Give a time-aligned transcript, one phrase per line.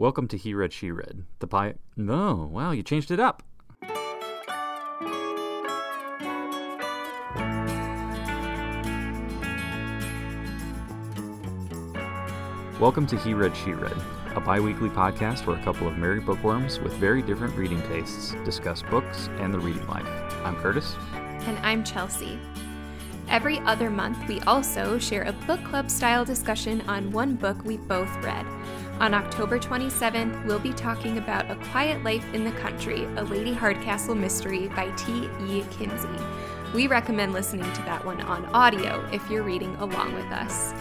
[0.00, 1.24] Welcome to He Read, She Read.
[1.40, 1.74] The pie.
[1.96, 3.42] No, wow, you changed it up.
[12.78, 13.96] Welcome to He Read, She Read,
[14.36, 18.36] a bi weekly podcast where a couple of merry bookworms with very different reading tastes
[18.44, 20.06] discuss books and the reading life.
[20.44, 20.94] I'm Curtis.
[21.12, 22.38] And I'm Chelsea.
[23.28, 27.78] Every other month, we also share a book club style discussion on one book we
[27.78, 28.46] both read.
[29.00, 33.52] On October 27th, we'll be talking about A Quiet Life in the Country, a Lady
[33.52, 35.62] Hardcastle mystery by T.E.
[35.70, 36.08] Kinsey.
[36.74, 40.72] We recommend listening to that one on audio if you're reading along with us.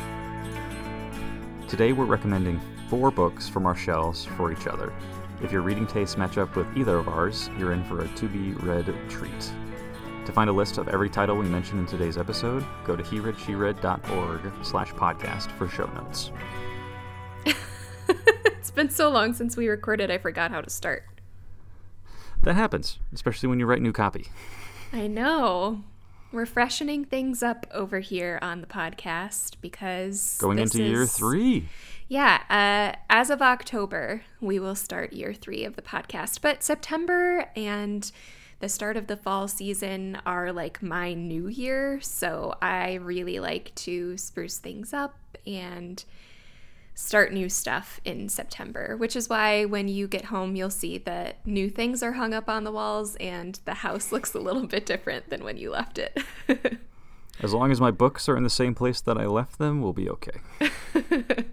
[1.69, 4.91] Today we're recommending four books from our shelves for each other.
[5.43, 8.27] If your reading tastes match up with either of ours, you're in for a to
[8.27, 9.51] be read treat.
[10.25, 14.65] To find a list of every title we mentioned in today's episode, go to hereadsheread.org
[14.65, 16.31] slash podcast for show notes.
[18.77, 21.03] It's been so long since we recorded, I forgot how to start.
[22.43, 24.27] That happens, especially when you write new copy.
[24.93, 25.83] I know.
[26.31, 31.69] We're freshening things up over here on the podcast because going into is, year three.
[32.07, 36.41] Yeah, uh, as of October, we will start year three of the podcast.
[36.41, 38.11] But September and
[38.59, 41.99] the start of the fall season are like my new year.
[42.01, 45.17] So I really like to spruce things up
[45.47, 46.03] and
[46.97, 51.37] start new stuff in September, which is why when you get home, you'll see that
[51.45, 54.83] new things are hung up on the walls and the house looks a little bit
[54.85, 56.17] different than when you left it.
[57.39, 59.93] as long as my books are in the same place that I left them, we'll
[59.93, 60.39] be okay.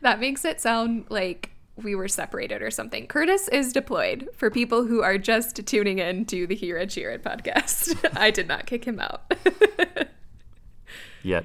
[0.00, 3.06] that makes it sound like we were separated or something.
[3.06, 7.04] Curtis is deployed for people who are just tuning in to the He Read, She
[7.04, 8.02] Read podcast.
[8.18, 9.30] I did not kick him out.
[11.22, 11.44] Yet.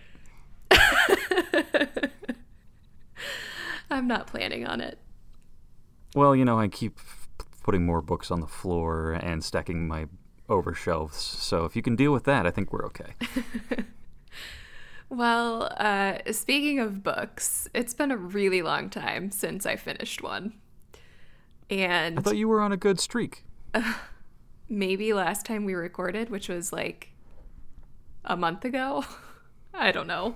[3.95, 4.99] I'm not planning on it.
[6.15, 6.99] Well, you know, I keep
[7.63, 10.07] putting more books on the floor and stacking my
[10.49, 11.15] over shelves.
[11.15, 13.13] So if you can deal with that, I think we're okay.
[15.09, 20.53] well, uh, speaking of books, it's been a really long time since I finished one.
[21.69, 23.45] And I thought you were on a good streak.
[23.73, 23.93] Uh,
[24.69, 27.11] maybe last time we recorded, which was like
[28.25, 29.05] a month ago.
[29.77, 30.35] I don't know.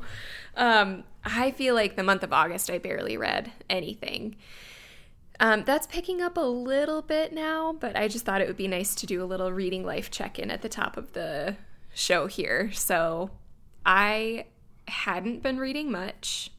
[0.55, 4.35] Um, I feel like the month of August, I barely read anything.
[5.39, 8.67] Um, that's picking up a little bit now, but I just thought it would be
[8.67, 11.55] nice to do a little reading life check in at the top of the
[11.93, 12.71] show here.
[12.73, 13.31] So
[13.85, 14.47] I
[14.87, 16.51] hadn't been reading much.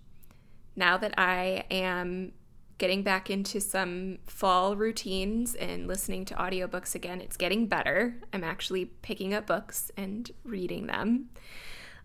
[0.76, 2.32] Now that I am
[2.78, 8.16] getting back into some fall routines and listening to audiobooks again, it's getting better.
[8.32, 11.28] I'm actually picking up books and reading them.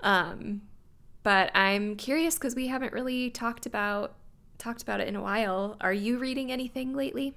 [0.05, 0.61] Um,
[1.23, 4.15] but I'm curious because we haven't really talked about
[4.57, 5.75] talked about it in a while.
[5.81, 7.33] Are you reading anything lately?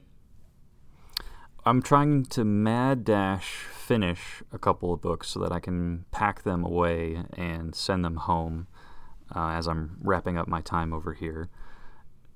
[1.65, 6.43] I'm trying to mad dash finish a couple of books so that I can pack
[6.43, 8.69] them away and send them home
[9.35, 11.49] uh, as I'm wrapping up my time over here.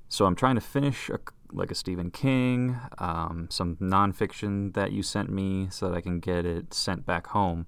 [0.09, 1.21] So I'm trying to finish a,
[1.53, 6.19] like a Stephen King, um, some nonfiction that you sent me so that I can
[6.19, 7.67] get it sent back home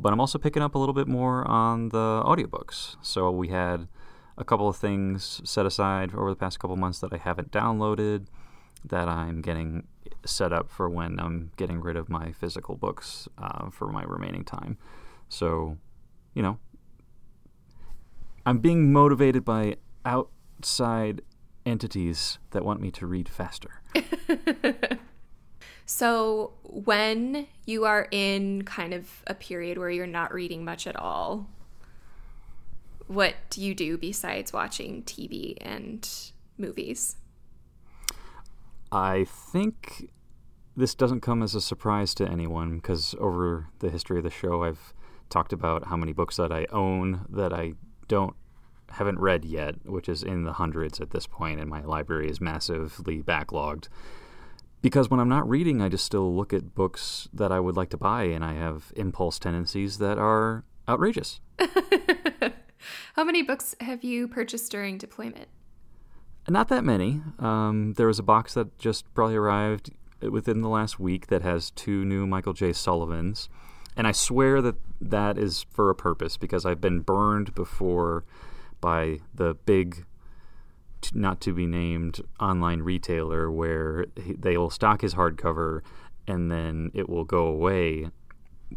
[0.00, 2.96] but I'm also picking up a little bit more on the audiobooks.
[3.02, 3.88] So we had
[4.38, 8.26] a couple of things set aside over the past couple months that I haven't downloaded
[8.84, 9.86] that I'm getting
[10.24, 14.44] set up for when I'm getting rid of my physical books uh, for my remaining
[14.44, 14.78] time.
[15.28, 15.76] So,
[16.34, 16.58] you know,
[18.46, 21.20] I'm being motivated by outside
[21.66, 23.82] entities that want me to read faster.
[25.92, 30.94] So, when you are in kind of a period where you're not reading much at
[30.94, 31.48] all,
[33.08, 36.08] what do you do besides watching TV and
[36.56, 37.16] movies?
[38.92, 40.12] I think
[40.76, 44.62] this doesn't come as a surprise to anyone because over the history of the show,
[44.62, 44.94] I've
[45.28, 47.72] talked about how many books that I own that I
[48.06, 48.36] don't
[48.90, 52.40] haven't read yet, which is in the hundreds at this point, and my library is
[52.40, 53.88] massively backlogged
[54.82, 57.90] because when I'm not reading, I just still look at books that I would like
[57.90, 61.40] to buy, and I have impulse tendencies that are outrageous.
[63.14, 65.48] How many books have you purchased during deployment?
[66.48, 67.20] Not that many.
[67.38, 69.90] Um, there was a box that just probably arrived
[70.20, 72.72] within the last week that has two new Michael J.
[72.72, 73.48] Sullivans.
[73.96, 78.24] And I swear that that is for a purpose because I've been burned before
[78.80, 80.04] by the big
[81.14, 85.82] not to be named online retailer where they will stock his hardcover
[86.26, 88.10] and then it will go away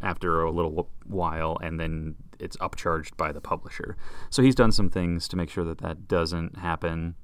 [0.02, 3.96] after a little while and then it's upcharged by the publisher.
[4.30, 7.16] So he's done some things to make sure that that doesn't happen.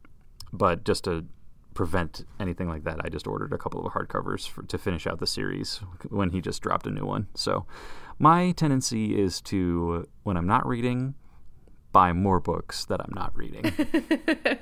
[0.51, 1.25] But just to
[1.73, 5.19] prevent anything like that, I just ordered a couple of hardcovers for, to finish out
[5.19, 7.27] the series when he just dropped a new one.
[7.35, 7.65] So
[8.17, 11.15] my tendency is to, when I'm not reading,
[11.91, 13.71] buy more books that I'm not reading.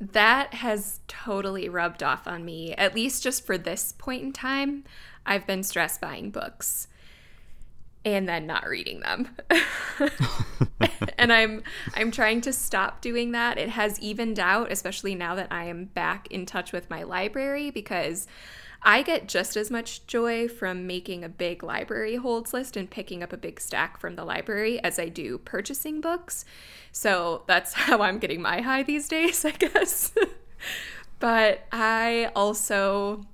[0.00, 4.84] that has totally rubbed off on me, at least just for this point in time.
[5.26, 6.88] I've been stress buying books
[8.04, 9.36] and then not reading them.
[11.18, 11.62] and I'm
[11.94, 13.58] I'm trying to stop doing that.
[13.58, 17.70] It has evened out, especially now that I am back in touch with my library
[17.70, 18.26] because
[18.82, 23.22] I get just as much joy from making a big library holds list and picking
[23.22, 26.44] up a big stack from the library as I do purchasing books.
[26.92, 30.12] So that's how I'm getting my high these days, I guess.
[31.18, 33.26] but I also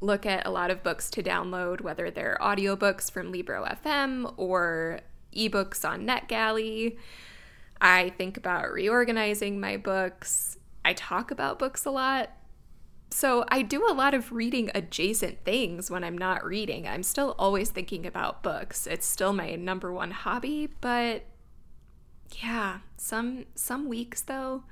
[0.00, 5.00] look at a lot of books to download, whether they're audiobooks from Libro FM or
[5.34, 6.96] ebooks on NetGalley.
[7.80, 10.58] I think about reorganizing my books.
[10.84, 12.30] I talk about books a lot.
[13.10, 16.86] So I do a lot of reading adjacent things when I'm not reading.
[16.86, 18.86] I'm still always thinking about books.
[18.86, 21.24] It's still my number one hobby, but
[22.42, 24.62] yeah, some some weeks though,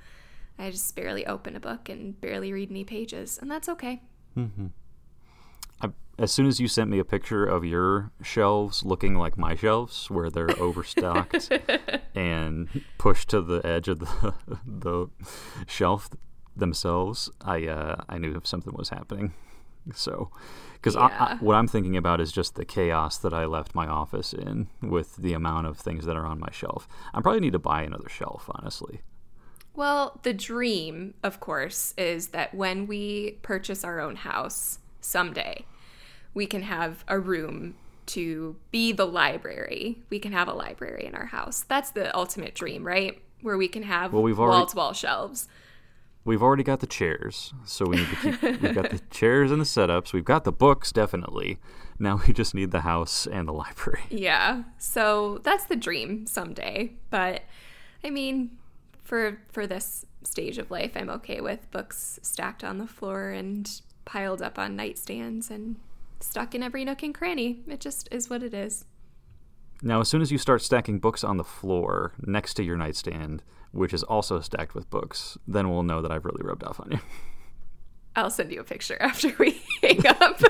[0.59, 4.03] I just barely open a book and barely read any pages, and that's okay.
[4.37, 4.69] Mm-hmm
[6.19, 10.11] as soon as you sent me a picture of your shelves looking like my shelves,
[10.11, 11.51] where they're overstocked
[12.15, 12.69] and
[12.99, 14.35] pushed to the edge of the
[14.67, 15.07] the
[15.67, 16.11] shelf
[16.59, 19.33] themselves, I uh, I knew something was happening.
[19.95, 20.31] So,
[20.75, 21.39] because yeah.
[21.41, 25.17] what I'm thinking about is just the chaos that I left my office in with
[25.17, 26.87] the amount of things that are on my shelf.
[27.15, 29.01] I probably need to buy another shelf, honestly.
[29.75, 35.65] Well, the dream, of course, is that when we purchase our own house someday
[36.35, 37.75] we can have a room
[38.07, 39.99] to be the library.
[40.09, 41.65] We can have a library in our house.
[41.67, 43.21] That's the ultimate dream, right?
[43.43, 45.49] Where we can have well, we've already, wall-to-wall shelves.
[46.25, 48.63] We've already got the chairs, so we need to keep.
[48.63, 50.13] we've got the chairs and the setups.
[50.13, 51.59] We've got the books, definitely.
[51.99, 54.03] Now we just need the house and the library.
[54.11, 56.93] Yeah, so that's the dream someday.
[57.11, 57.43] But
[58.05, 58.59] I mean,
[59.03, 63.81] for for this stage of life, I'm okay with books stacked on the floor and
[64.05, 65.77] piled up on nightstands and
[66.21, 67.61] stuck in every nook and cranny.
[67.67, 68.85] It just is what it is.
[69.81, 73.43] Now, as soon as you start stacking books on the floor next to your nightstand,
[73.73, 76.91] which is also stacked with books, then we'll know that I've really rubbed off on
[76.93, 76.99] you.
[78.17, 80.41] I'll send you a picture after we hang up.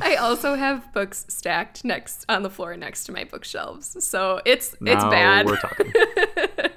[0.00, 4.04] I also have books stacked next on the floor next to my bookshelves.
[4.04, 5.46] So it's now it's bad.
[5.46, 5.92] We're talking.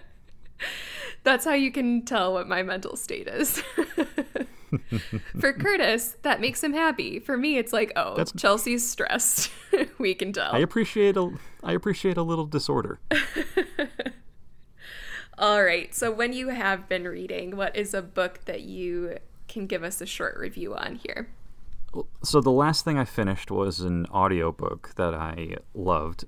[1.24, 3.62] That's how you can tell what my mental state is.
[5.40, 7.20] For Curtis, that makes him happy.
[7.20, 8.32] For me, it's like, oh, That's...
[8.34, 9.52] Chelsea's stressed.
[9.98, 10.54] we can tell.
[10.54, 11.32] I appreciate a
[11.64, 13.00] I appreciate a little disorder.
[15.38, 15.94] All right.
[15.94, 19.18] So when you have been reading, what is a book that you
[19.48, 21.30] can give us a short review on here?
[22.24, 26.26] So the last thing I finished was an audiobook that I loved.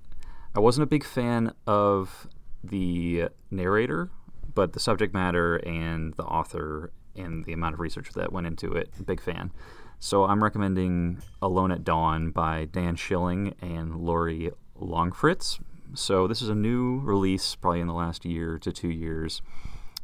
[0.56, 2.28] I wasn't a big fan of
[2.64, 4.10] the narrator,
[4.54, 8.72] but the subject matter and the author and the amount of research that went into
[8.74, 8.90] it.
[9.06, 9.52] Big fan.
[10.00, 14.50] So I'm recommending Alone at Dawn by Dan Schilling and Lori
[14.80, 15.60] Longfritz.
[15.94, 19.42] So this is a new release, probably in the last year to two years,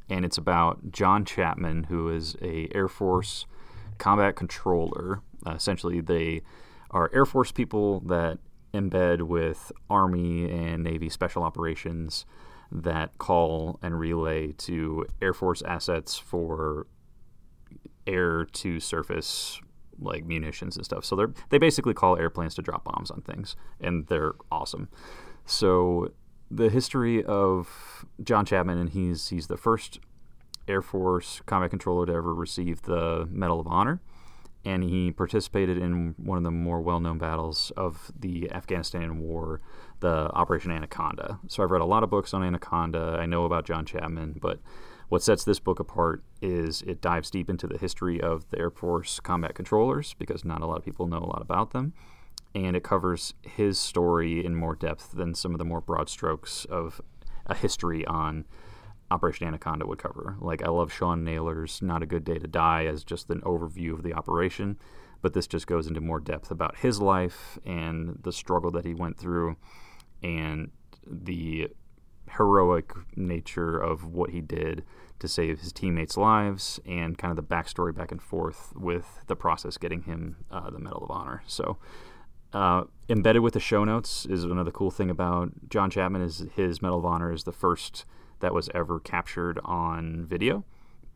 [0.09, 3.45] and it's about John Chapman, who is a Air Force
[3.97, 5.21] combat controller.
[5.45, 6.41] Uh, essentially, they
[6.91, 8.39] are Air Force people that
[8.73, 12.25] embed with Army and Navy special operations
[12.71, 16.87] that call and relay to Air Force assets for
[18.07, 19.59] air to surface
[19.99, 21.05] like munitions and stuff.
[21.05, 24.89] So they're they basically call airplanes to drop bombs on things, and they're awesome.
[25.45, 26.11] So
[26.51, 29.99] the history of John Chapman, and he's he's the first
[30.67, 34.01] Air Force combat controller to ever receive the Medal of Honor,
[34.63, 39.61] and he participated in one of the more well-known battles of the Afghanistan War,
[39.99, 41.39] the Operation Anaconda.
[41.47, 43.17] So I've read a lot of books on Anaconda.
[43.19, 44.59] I know about John Chapman, but
[45.09, 48.71] what sets this book apart is it dives deep into the history of the Air
[48.71, 51.93] Force combat controllers because not a lot of people know a lot about them.
[52.53, 56.65] And it covers his story in more depth than some of the more broad strokes
[56.65, 57.01] of
[57.45, 58.45] a history on
[59.11, 60.37] Operation Anaconda would cover.
[60.39, 63.93] Like, I love Sean Naylor's Not a Good Day to Die as just an overview
[63.93, 64.77] of the operation,
[65.21, 68.93] but this just goes into more depth about his life and the struggle that he
[68.93, 69.57] went through
[70.23, 70.71] and
[71.05, 71.69] the
[72.31, 74.83] heroic nature of what he did
[75.19, 79.35] to save his teammates' lives and kind of the backstory back and forth with the
[79.35, 81.41] process getting him uh, the Medal of Honor.
[81.47, 81.77] So,
[82.53, 86.81] uh, embedded with the show notes is another cool thing about John Chapman is his
[86.81, 88.05] Medal of Honor is the first
[88.39, 90.65] that was ever captured on video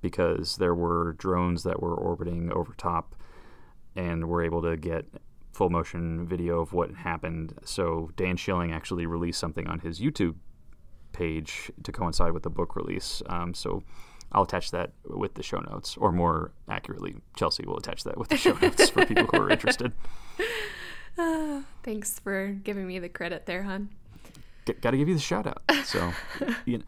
[0.02, 3.16] because there were drones that were orbiting over top
[3.96, 5.06] and were able to get
[5.52, 7.54] full motion video of what happened.
[7.66, 10.36] So Dan Schilling actually released something on his YouTube
[11.12, 13.22] page to coincide with the book release.
[13.28, 13.84] Um, so
[14.32, 18.30] I'll attach that with the show notes, or more accurately, Chelsea will attach that with
[18.30, 19.92] the show notes for people who are interested.
[21.18, 23.90] Uh, thanks for giving me the credit there, hon.
[24.82, 25.64] Got to give you the shout out.
[25.86, 26.14] So,
[26.66, 26.86] you know,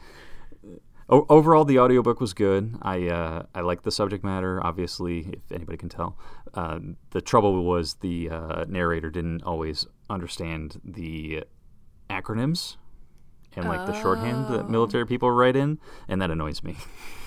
[1.10, 2.78] o- overall, the audiobook was good.
[2.84, 4.64] I uh, I like the subject matter.
[4.64, 6.16] Obviously, if anybody can tell,
[6.54, 11.44] uh, the trouble was the uh, narrator didn't always understand the
[12.12, 12.76] acronyms
[13.56, 14.68] and like the shorthand that oh.
[14.68, 16.78] military people write in, and that annoys me.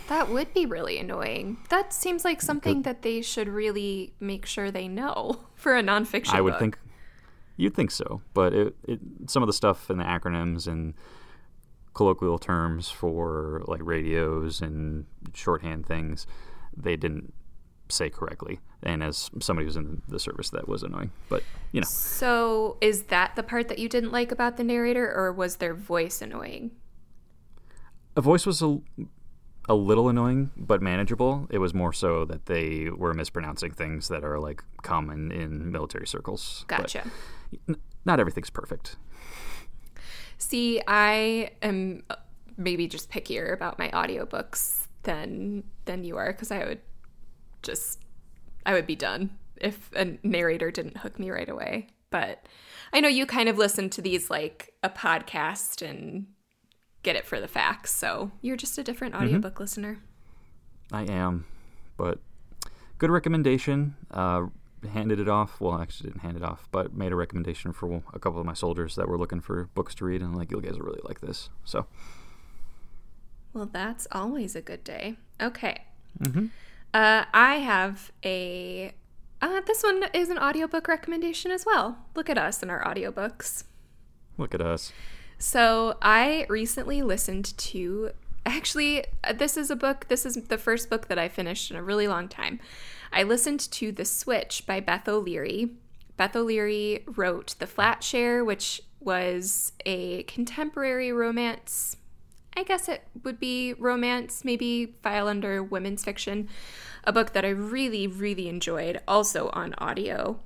[0.08, 1.56] That would be really annoying.
[1.70, 6.34] That seems like something that they should really make sure they know for a nonfiction.
[6.34, 6.60] I would book.
[6.60, 6.78] think
[7.56, 10.92] you'd think so, but it, it some of the stuff and the acronyms and
[11.94, 16.26] colloquial terms for like radios and shorthand things,
[16.76, 17.32] they didn't
[17.88, 18.60] say correctly.
[18.84, 21.10] And as somebody who's in the service, that was annoying.
[21.28, 25.10] But you know, So, is that the part that you didn't like about the narrator,
[25.12, 26.70] or was their voice annoying?
[28.16, 28.78] a voice was a
[29.68, 31.46] a little annoying, but manageable.
[31.50, 36.06] It was more so that they were mispronouncing things that are like common in military
[36.06, 36.64] circles.
[36.68, 37.10] Gotcha.
[37.68, 38.96] n- not everything's perfect.
[40.36, 42.16] See, I am uh,
[42.58, 46.80] maybe just pickier about my audiobooks than than you are because I would
[47.62, 48.00] just
[48.66, 49.30] I would be done
[49.60, 51.88] if a narrator didn't hook me right away.
[52.10, 52.46] But
[52.92, 56.26] I know you kind of listen to these like a podcast and
[57.02, 57.92] get it for the facts.
[57.92, 59.98] So you're just a different audiobook listener.
[60.92, 61.44] I am,
[61.96, 62.18] but
[62.98, 63.96] good recommendation.
[64.10, 64.46] Uh,
[64.92, 65.60] handed it off.
[65.60, 68.52] Well, actually didn't hand it off, but made a recommendation for a couple of my
[68.54, 71.20] soldiers that were looking for books to read, and like you guys will really like
[71.20, 71.48] this.
[71.64, 71.86] So
[73.52, 75.16] Well, that's always a good day.
[75.40, 75.84] Okay.
[76.20, 76.50] Mhm.
[76.94, 78.92] Uh, I have a.
[79.42, 81.98] Uh, this one is an audiobook recommendation as well.
[82.14, 83.64] Look at us in our audiobooks.
[84.38, 84.92] look at us.
[85.36, 88.10] So, I recently listened to.
[88.46, 90.06] Actually, uh, this is a book.
[90.08, 92.60] This is the first book that I finished in a really long time.
[93.12, 95.72] I listened to The Switch by Beth O'Leary.
[96.16, 101.96] Beth O'Leary wrote The Flat Share, which was a contemporary romance
[102.56, 106.48] I guess it would be romance, maybe file under women's fiction,
[107.04, 110.38] a book that I really, really enjoyed, also on audio.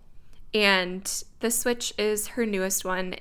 [0.55, 3.17] And The Switch is her newest one,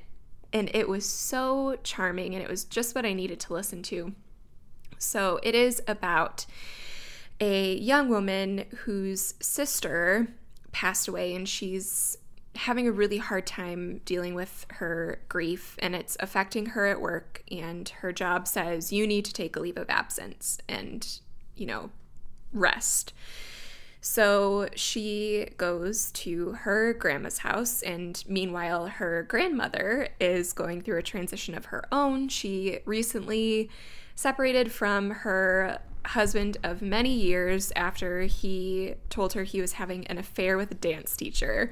[0.54, 4.14] and it was so charming, and it was just what I needed to listen to.
[4.98, 6.46] So it is about
[7.40, 10.28] a young woman whose sister
[10.72, 12.18] passed away, and she's
[12.58, 17.44] having a really hard time dealing with her grief and it's affecting her at work
[17.52, 21.20] and her job says you need to take a leave of absence and
[21.56, 21.90] you know
[22.52, 23.14] rest.
[24.02, 31.04] So she goes to her grandma's house and meanwhile her grandmother is going through a
[31.04, 32.30] transition of her own.
[32.30, 33.70] She recently
[34.16, 40.18] separated from her husband of many years after he told her he was having an
[40.18, 41.72] affair with a dance teacher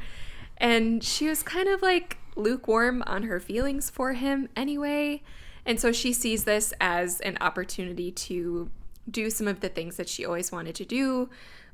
[0.57, 5.21] and she was kind of like lukewarm on her feelings for him anyway.
[5.65, 8.69] And so she sees this as an opportunity to
[9.09, 11.29] do some of the things that she always wanted to do,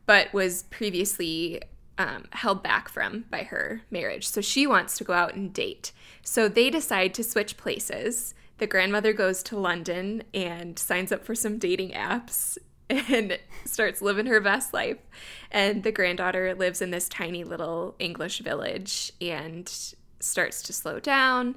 [0.05, 1.61] but was previously
[1.97, 4.27] um, held back from by her marriage.
[4.27, 5.91] So she wants to go out and date.
[6.23, 8.33] So they decide to switch places.
[8.57, 12.57] The grandmother goes to London and signs up for some dating apps
[12.91, 14.97] and starts living her best life.
[15.49, 19.71] And the granddaughter lives in this tiny little English village and
[20.19, 21.55] starts to slow down.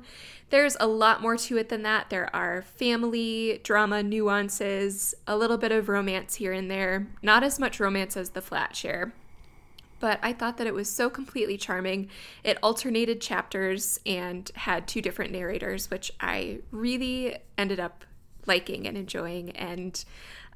[0.51, 2.11] There's a lot more to it than that.
[2.11, 7.59] There are family drama nuances, a little bit of romance here and there, not as
[7.59, 9.13] much romance as the flat share.
[10.01, 12.11] But I thought that it was so completely charming.
[12.43, 18.05] It alternated chapters and had two different narrators, which I really ended up
[18.47, 19.51] liking and enjoying.
[19.53, 20.05] And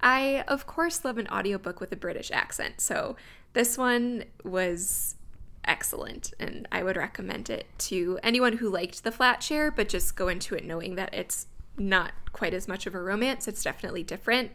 [0.00, 2.80] I, of course, love an audiobook with a British accent.
[2.80, 3.16] So
[3.52, 5.16] this one was
[5.64, 10.16] excellent and I would recommend it to anyone who liked the flat share, but just
[10.16, 13.46] go into it knowing that it's not quite as much of a romance.
[13.48, 14.52] It's definitely different,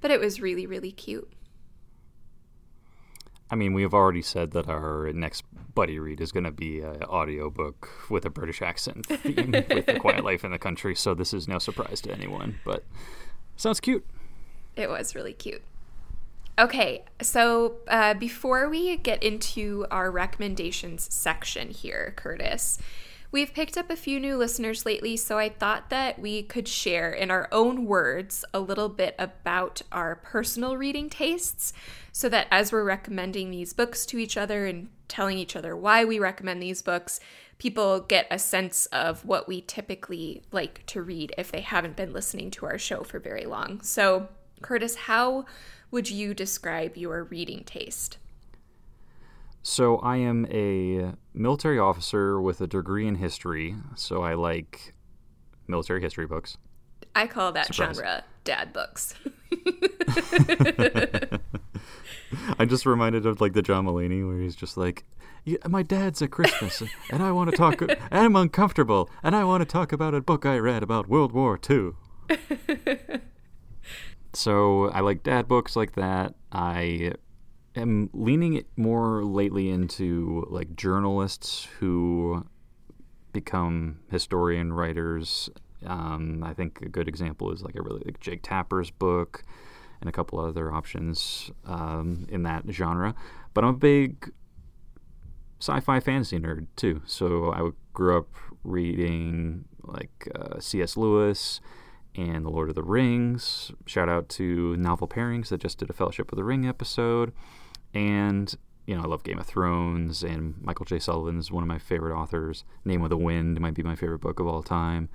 [0.00, 1.30] but it was really, really cute.
[3.50, 5.44] I mean, we have already said that our next
[5.74, 9.98] buddy read is going to be an audiobook with a British accent theme with the
[10.00, 12.84] quiet life in the country, so this is no surprise to anyone, but
[13.56, 14.06] sounds cute.
[14.76, 15.62] It was really cute.
[16.58, 22.78] Okay, so uh, before we get into our recommendations section here, Curtis,
[23.32, 27.10] We've picked up a few new listeners lately, so I thought that we could share
[27.10, 31.72] in our own words a little bit about our personal reading tastes
[32.12, 36.04] so that as we're recommending these books to each other and telling each other why
[36.04, 37.20] we recommend these books,
[37.56, 42.12] people get a sense of what we typically like to read if they haven't been
[42.12, 43.80] listening to our show for very long.
[43.80, 44.28] So,
[44.62, 45.44] Curtis, how
[45.90, 48.18] would you describe your reading taste?
[49.62, 54.94] So I am a military officer with a degree in history, so I like
[55.68, 56.56] military history books.
[57.14, 57.96] I call that Surprise.
[57.96, 59.14] genre dad books.
[62.58, 65.04] I'm just reminded of like the John Mulaney where he's just like,
[65.68, 67.82] "My dad's at Christmas, and I want to talk.
[67.82, 71.32] and I'm uncomfortable, and I want to talk about a book I read about World
[71.32, 71.90] War II."
[74.34, 76.34] so I like dad books like that.
[76.50, 77.12] I
[77.74, 82.46] am leaning more lately into like journalists who
[83.32, 85.50] become historian writers.
[85.86, 89.44] Um, I think a good example is like I really like Jake Tapper's book
[90.00, 93.14] and a couple other options um, in that genre.
[93.54, 94.32] But I'm a big
[95.60, 97.02] sci-fi fantasy nerd too.
[97.06, 98.28] So I grew up
[98.64, 100.96] reading like uh, C.S.
[100.96, 101.60] Lewis
[102.14, 103.72] and The Lord of the Rings.
[103.86, 107.32] Shout out to Novel Pairings that just did a Fellowship of the Ring episode.
[107.94, 108.54] And
[108.86, 110.98] you know, I love Game of Thrones, and Michael J.
[110.98, 112.64] Sullivan is one of my favorite authors.
[112.84, 115.08] Name of the Wind might be my favorite book of all time.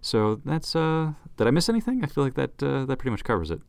[0.00, 2.02] So that's uh, did I miss anything?
[2.04, 3.60] I feel like that uh, that pretty much covers it.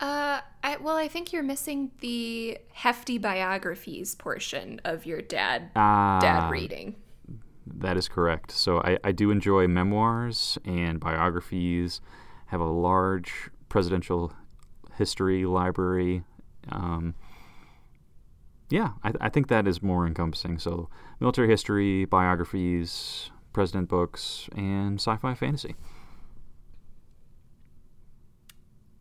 [0.00, 6.20] Uh, I, well, I think you're missing the hefty biographies portion of your dad uh,
[6.20, 6.94] dad reading.
[7.74, 8.50] That is correct.
[8.52, 12.00] So I, I do enjoy memoirs and biographies.
[12.46, 14.32] Have a large presidential
[14.96, 16.24] history library.
[16.70, 17.14] Um,
[18.70, 20.58] yeah, I, I think that is more encompassing.
[20.58, 25.74] So, military history, biographies, president books, and sci fi fantasy.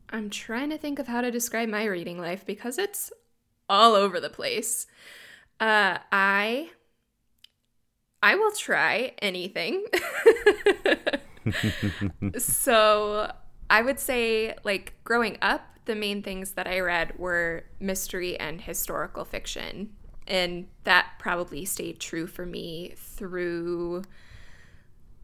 [0.09, 3.11] I'm trying to think of how to describe my reading life because it's
[3.67, 4.87] all over the place.
[5.59, 6.69] Uh, I
[8.27, 9.85] I will try anything.
[12.37, 13.31] so
[13.69, 18.59] I would say, like growing up, the main things that I read were mystery and
[18.59, 19.93] historical fiction.
[20.27, 24.01] And that probably stayed true for me through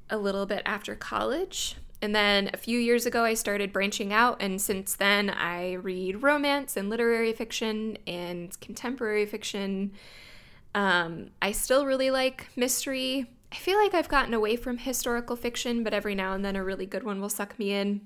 [0.09, 1.75] a little bit after college.
[2.01, 4.41] And then a few years ago, I started branching out.
[4.41, 9.91] And since then, I read romance and literary fiction and contemporary fiction.
[10.75, 13.29] Um, I still really like mystery.
[13.51, 16.63] I feel like I've gotten away from historical fiction, but every now and then a
[16.63, 18.01] really good one will suck me in.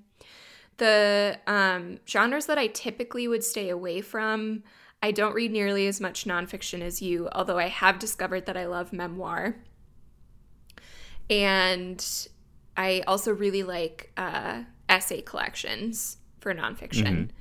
[0.77, 4.63] The um, genres that I typically would stay away from,
[5.01, 8.65] I don't read nearly as much nonfiction as you, although I have discovered that I
[8.65, 9.55] love memoir.
[11.29, 12.05] And
[12.75, 17.03] I also really like uh, essay collections for nonfiction.
[17.03, 17.31] Mm-hmm.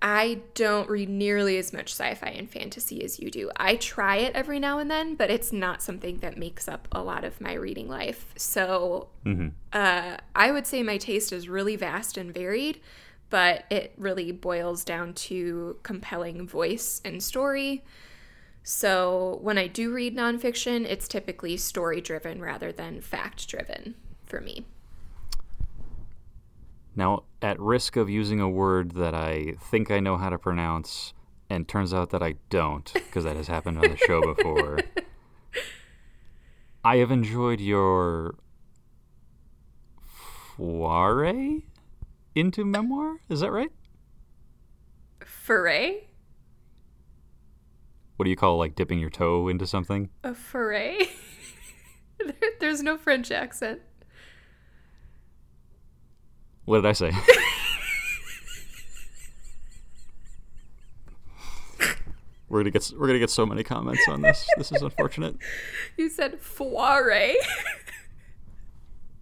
[0.00, 3.50] I don't read nearly as much sci fi and fantasy as you do.
[3.56, 7.02] I try it every now and then, but it's not something that makes up a
[7.02, 8.32] lot of my reading life.
[8.36, 9.48] So mm-hmm.
[9.72, 12.80] uh, I would say my taste is really vast and varied,
[13.28, 17.84] but it really boils down to compelling voice and story.
[18.62, 23.94] So when I do read nonfiction, it's typically story driven rather than fact driven
[24.26, 24.66] for me.
[26.98, 31.14] Now, at risk of using a word that I think I know how to pronounce,
[31.48, 34.80] and turns out that I don't, because that has happened on the show before,
[36.84, 38.34] I have enjoyed your
[40.56, 41.66] foray
[42.34, 43.18] into memoir.
[43.28, 43.70] Is that right?
[45.24, 46.00] Foray?
[48.16, 50.08] What do you call like dipping your toe into something?
[50.24, 50.98] A foray?
[52.58, 53.82] There's no French accent.
[56.68, 57.10] What did I say?
[62.50, 64.46] we're gonna get we're gonna get so many comments on this.
[64.58, 65.36] This is unfortunate.
[65.96, 67.36] You said foray.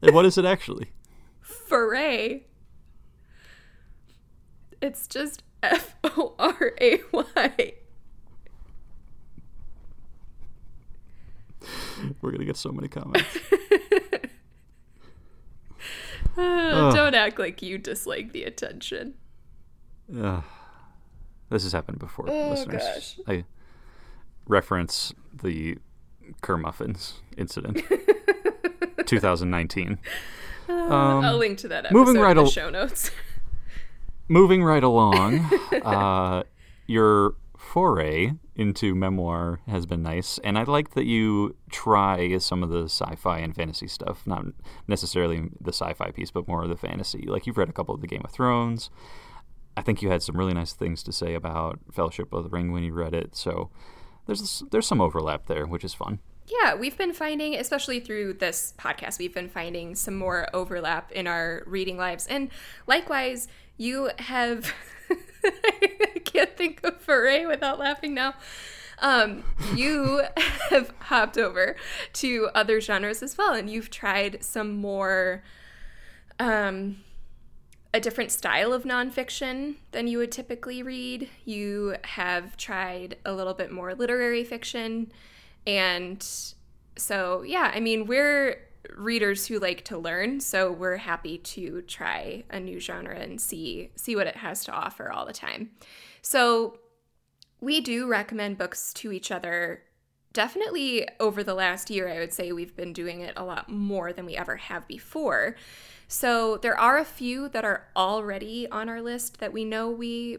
[0.02, 0.90] and what is it actually?
[1.40, 2.40] Foray.
[4.82, 7.74] It's just F O R A Y.
[12.20, 13.24] We're gonna get so many comments.
[16.36, 19.14] Uh, don't act like you dislike the attention.
[20.14, 20.42] Uh,
[21.50, 22.82] this has happened before, oh, listeners.
[22.82, 23.18] Gosh.
[23.26, 23.44] I
[24.46, 25.78] reference the
[26.42, 27.82] Kermuffins incident,
[29.06, 29.98] 2019.
[30.68, 33.10] Uh, um, I'll link to that episode moving right in the al- show notes.
[34.28, 35.48] moving right along,
[35.84, 36.42] uh,
[36.86, 42.70] your foray into memoir has been nice, and I like that you try some of
[42.70, 44.26] the sci-fi and fantasy stuff.
[44.26, 44.46] Not
[44.88, 47.26] necessarily the sci-fi piece, but more of the fantasy.
[47.26, 48.90] Like you've read a couple of the Game of Thrones.
[49.76, 52.72] I think you had some really nice things to say about Fellowship of the Ring
[52.72, 53.36] when you read it.
[53.36, 53.70] So
[54.26, 56.20] there's there's some overlap there, which is fun.
[56.48, 61.26] Yeah, we've been finding, especially through this podcast, we've been finding some more overlap in
[61.26, 62.26] our reading lives.
[62.28, 62.50] And
[62.86, 64.72] likewise, you have.
[65.44, 68.34] I can't think of foray without laughing now.
[68.98, 70.22] Um, you
[70.70, 71.76] have hopped over
[72.14, 75.42] to other genres as well, and you've tried some more,
[76.38, 76.98] um,
[77.92, 81.28] a different style of nonfiction than you would typically read.
[81.44, 85.12] You have tried a little bit more literary fiction.
[85.66, 86.26] And
[86.96, 92.44] so, yeah, I mean, we're readers who like to learn, so we're happy to try
[92.50, 95.70] a new genre and see see what it has to offer all the time.
[96.22, 96.78] So,
[97.60, 99.82] we do recommend books to each other.
[100.32, 104.12] Definitely over the last year, I would say we've been doing it a lot more
[104.12, 105.56] than we ever have before.
[106.08, 110.38] So, there are a few that are already on our list that we know we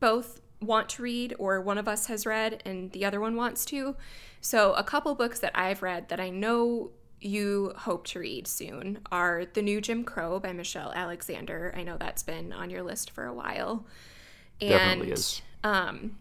[0.00, 3.64] both want to read or one of us has read and the other one wants
[3.66, 3.96] to.
[4.40, 8.98] So, a couple books that I've read that I know you hope to read soon
[9.10, 11.74] are The New Jim Crow by Michelle Alexander.
[11.76, 13.86] I know that's been on your list for a while.
[14.60, 15.42] And Definitely is.
[15.64, 16.18] Um,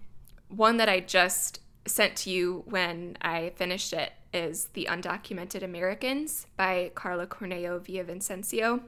[0.49, 6.47] one that I just sent to you when I finished it is The Undocumented Americans
[6.57, 8.81] by Karla Cornejo Villavicencio.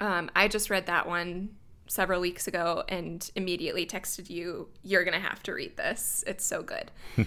[0.00, 1.50] Um, I just read that one
[1.86, 6.24] several weeks ago and immediately texted you, You're going to have to read this.
[6.26, 6.90] It's so good.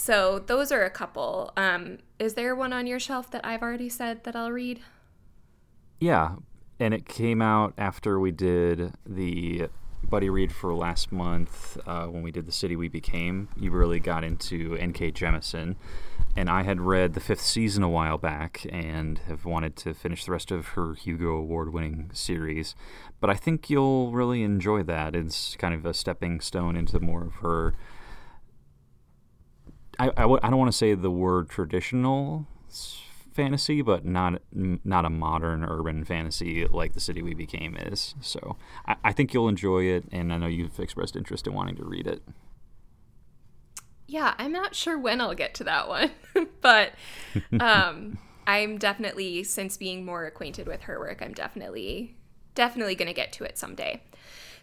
[0.00, 1.52] So those are a couple.
[1.56, 4.80] Um, is there one on your shelf that I've already said that I'll read?
[5.98, 6.36] Yeah,
[6.78, 9.66] and it came out after we did the
[10.04, 13.48] buddy read for last month uh, when we did the city we became.
[13.56, 15.10] You really got into N.K.
[15.10, 15.74] Jemisin,
[16.36, 20.24] and I had read the fifth season a while back and have wanted to finish
[20.24, 22.76] the rest of her Hugo Award-winning series.
[23.20, 25.16] But I think you'll really enjoy that.
[25.16, 27.74] It's kind of a stepping stone into more of her
[29.98, 32.46] I, I, w- I don't want to say the word traditional
[33.38, 38.14] fantasy, but not not a modern urban fantasy like the city we became is.
[38.20, 38.56] So
[38.86, 41.84] I, I think you'll enjoy it, and I know you've expressed interest in wanting to
[41.84, 42.22] read it.
[44.08, 46.10] Yeah, I'm not sure when I'll get to that one,
[46.60, 46.92] but
[47.60, 52.16] um, I'm definitely since being more acquainted with her work, I'm definitely
[52.54, 54.02] definitely going to get to it someday.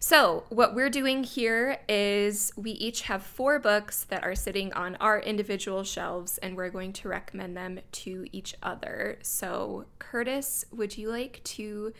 [0.07, 4.97] So, what we're doing here is we each have four books that are sitting on
[4.97, 9.17] our individual shelves, and we're going to recommend them to each other.
[9.23, 11.91] So, Curtis, would you like to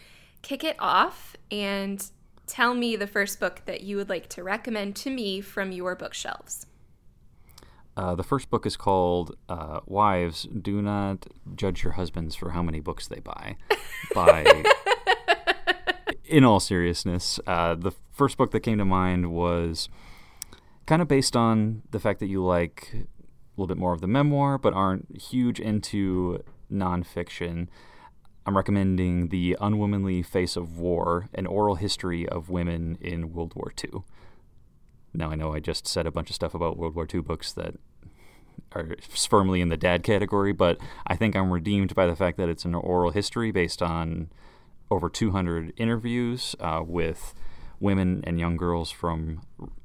[0.43, 2.07] kick it off and
[2.45, 5.95] tell me the first book that you would like to recommend to me from your
[5.95, 6.67] bookshelves?
[7.97, 12.61] Uh, the first book is called uh, Wives, Do Not Judge Your Husbands for How
[12.61, 13.55] Many Books They Buy
[14.13, 14.63] by
[16.27, 19.89] in all seriousness, uh, the first book that came to mind was
[20.85, 24.07] kind of based on the fact that you like a little bit more of the
[24.07, 27.67] memoir, but aren't huge into nonfiction.
[28.45, 33.71] I'm recommending The Unwomanly Face of War, an oral history of women in World War
[33.83, 34.03] II.
[35.13, 37.53] Now, I know I just said a bunch of stuff about World War II books
[37.53, 37.75] that
[38.73, 42.49] are firmly in the dad category, but I think I'm redeemed by the fact that
[42.49, 44.29] it's an oral history based on
[44.89, 47.33] over 200 interviews uh, with
[47.79, 49.41] women and young girls from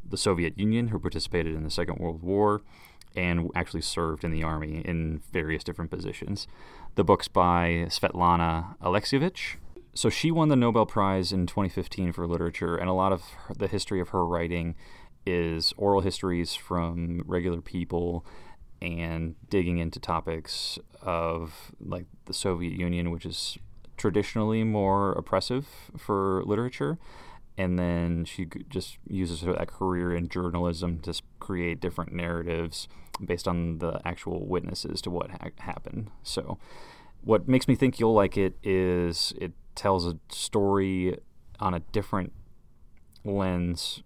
[0.08, 2.62] the Soviet Union who participated in the Second World War
[3.16, 6.46] and actually served in the army in various different positions.
[6.94, 9.56] The book's by Svetlana Alexievich.
[9.94, 13.54] So she won the Nobel Prize in 2015 for literature, and a lot of her,
[13.54, 14.76] the history of her writing
[15.26, 18.24] is oral histories from regular people
[18.80, 23.58] and digging into topics of like the Soviet Union, which is
[24.00, 26.98] traditionally more oppressive for literature.
[27.58, 32.88] And then she just uses her, that career in journalism to create different narratives
[33.22, 36.10] based on the actual witnesses to what ha- happened.
[36.22, 36.58] So,
[37.22, 41.18] what makes me think you'll like it is it tells a story
[41.58, 42.32] on a different
[43.24, 44.02] lens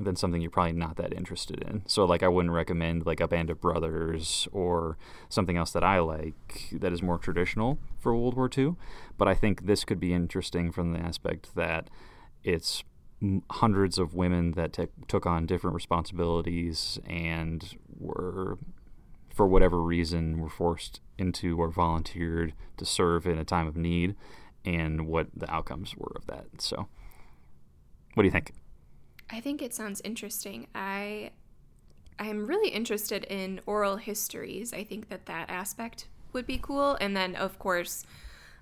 [0.00, 1.82] than something you're probably not that interested in.
[1.86, 4.96] So like I wouldn't recommend like a band of brothers or
[5.28, 8.76] something else that I like that is more traditional for World War II,
[9.16, 11.88] but I think this could be interesting from the aspect that
[12.44, 12.84] it's
[13.50, 18.58] hundreds of women that t- took on different responsibilities and were
[19.34, 24.14] for whatever reason were forced into or volunteered to serve in a time of need
[24.64, 26.46] and what the outcomes were of that.
[26.60, 26.88] So
[28.14, 28.52] what do you think?
[29.30, 30.68] I think it sounds interesting.
[30.74, 31.30] I
[32.18, 34.72] I'm really interested in oral histories.
[34.72, 36.96] I think that that aspect would be cool.
[37.00, 38.04] And then, of course,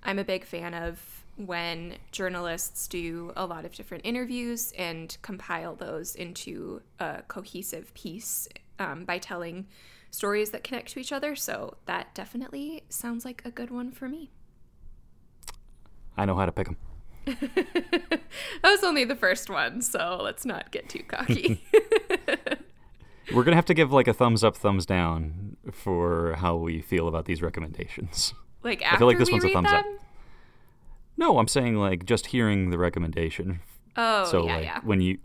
[0.03, 5.75] I'm a big fan of when journalists do a lot of different interviews and compile
[5.75, 8.49] those into a cohesive piece
[8.79, 9.67] um, by telling
[10.11, 11.35] stories that connect to each other.
[11.35, 14.31] So that definitely sounds like a good one for me.
[16.17, 16.77] I know how to pick them.
[17.27, 18.21] that
[18.63, 21.65] was only the first one, so let's not get too cocky.
[23.33, 27.09] We're gonna have to give like a thumbs up, thumbs down for how we feel
[27.09, 28.35] about these recommendations.
[28.63, 29.77] Like after I feel like this one's a thumbs them?
[29.77, 29.87] up.
[31.17, 33.61] No, I'm saying like just hearing the recommendation.
[33.97, 34.81] Oh, so yeah, like yeah.
[34.83, 35.19] when you,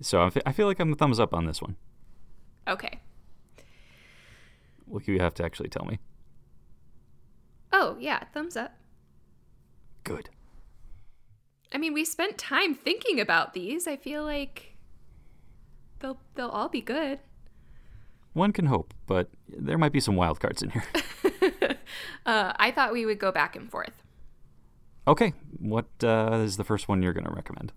[0.00, 1.76] so I feel like I'm a thumbs up on this one.
[2.68, 3.00] Okay.
[4.86, 5.98] Well, you have to actually tell me.
[7.72, 8.72] Oh yeah, thumbs up.
[10.04, 10.30] Good.
[11.76, 13.86] I mean, we spent time thinking about these.
[13.86, 14.78] I feel like
[16.00, 17.18] they'll they'll all be good.
[18.32, 20.84] One can hope, but there might be some wild cards in here.
[22.24, 23.92] uh, I thought we would go back and forth.
[25.06, 27.74] Okay, what uh, is the first one you're going to recommend?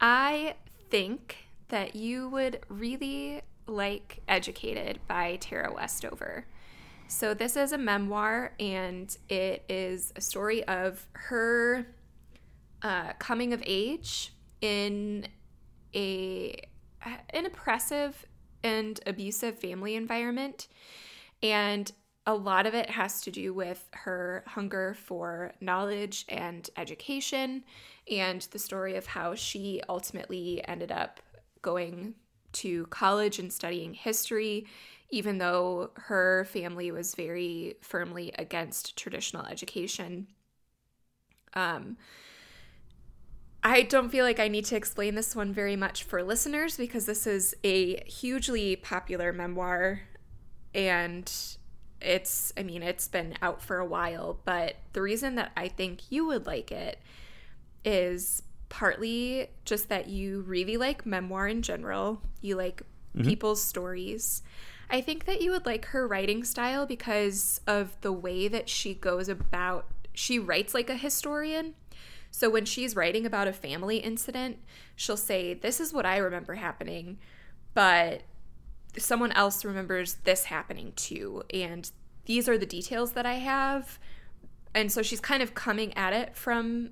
[0.00, 0.54] I
[0.88, 1.36] think
[1.68, 6.46] that you would really like Educated by Tara Westover.
[7.06, 11.86] So, this is a memoir, and it is a story of her
[12.82, 15.26] uh, coming of age in
[15.94, 16.62] a
[17.30, 18.26] an oppressive
[18.62, 20.68] and abusive family environment.
[21.42, 21.90] And
[22.26, 27.64] a lot of it has to do with her hunger for knowledge and education,
[28.10, 31.20] and the story of how she ultimately ended up
[31.62, 32.14] going
[32.52, 34.66] to college and studying history,
[35.08, 40.26] even though her family was very firmly against traditional education.
[41.54, 41.96] Um,
[43.62, 47.06] I don't feel like I need to explain this one very much for listeners because
[47.06, 50.02] this is a hugely popular memoir
[50.74, 51.30] and
[52.00, 56.10] it's I mean it's been out for a while, but the reason that I think
[56.10, 56.98] you would like it
[57.84, 62.22] is partly just that you really like memoir in general.
[62.40, 62.82] You like
[63.14, 63.28] mm-hmm.
[63.28, 64.42] people's stories.
[64.88, 68.94] I think that you would like her writing style because of the way that she
[68.94, 71.74] goes about she writes like a historian
[72.30, 74.58] so when she's writing about a family incident,
[74.96, 77.18] she'll say, This is what I remember happening,
[77.74, 78.22] but
[78.96, 81.42] someone else remembers this happening too.
[81.52, 81.90] And
[82.24, 83.98] these are the details that I have.
[84.74, 86.90] And so she's kind of coming at it from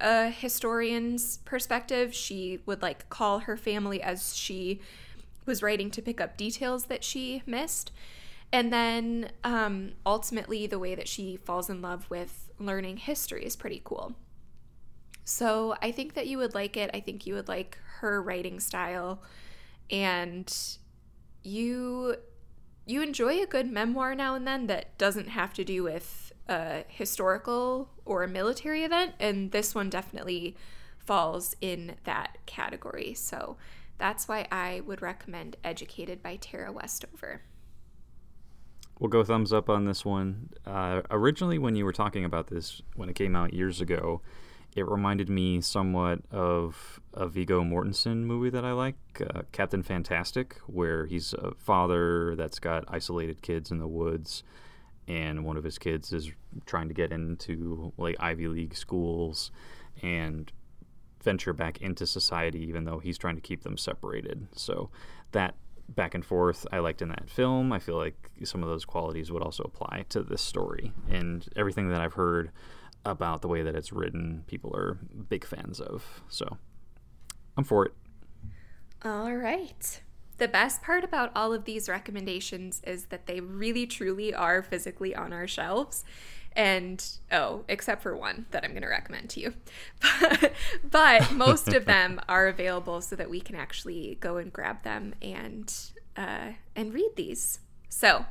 [0.00, 2.14] a historian's perspective.
[2.14, 4.80] She would like call her family as she
[5.44, 7.92] was writing to pick up details that she missed.
[8.50, 13.56] And then um, ultimately, the way that she falls in love with learning history is
[13.56, 14.14] pretty cool.
[15.28, 16.90] So I think that you would like it.
[16.94, 19.22] I think you would like her writing style
[19.90, 20.50] and
[21.42, 22.16] you
[22.86, 26.84] you enjoy a good memoir now and then that doesn't have to do with a
[26.88, 30.56] historical or a military event and this one definitely
[30.96, 33.12] falls in that category.
[33.12, 33.58] So
[33.98, 37.42] that's why I would recommend Educated by Tara Westover.
[38.98, 40.48] We'll go thumbs up on this one.
[40.64, 44.22] Uh, originally, when you were talking about this, when it came out years ago,
[44.76, 50.56] it reminded me somewhat of a Viggo Mortensen movie that I like, uh, Captain Fantastic,
[50.66, 54.42] where he's a father that's got isolated kids in the woods,
[55.06, 56.30] and one of his kids is
[56.66, 59.50] trying to get into like Ivy League schools
[60.02, 60.52] and
[61.22, 64.46] venture back into society, even though he's trying to keep them separated.
[64.52, 64.90] So
[65.32, 65.54] that
[65.88, 67.72] back and forth I liked in that film.
[67.72, 71.88] I feel like some of those qualities would also apply to this story, and everything
[71.88, 72.50] that I've heard
[73.04, 74.94] about the way that it's written, people are
[75.28, 76.22] big fans of.
[76.28, 76.58] So
[77.56, 77.92] I'm for it.
[79.04, 80.00] All right.
[80.38, 85.14] The best part about all of these recommendations is that they really truly are physically
[85.14, 86.04] on our shelves.
[86.52, 89.54] And oh, except for one that I'm going to recommend to you.
[90.00, 90.52] But,
[90.90, 95.14] but most of them are available so that we can actually go and grab them
[95.22, 95.72] and
[96.16, 97.60] uh, and read these.
[97.88, 98.26] So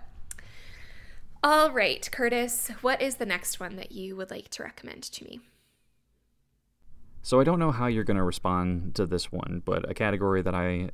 [1.47, 5.23] all right, Curtis, what is the next one that you would like to recommend to
[5.23, 5.39] me?
[7.21, 10.41] So I don't know how you're going to respond to this one, but a category
[10.41, 10.89] that I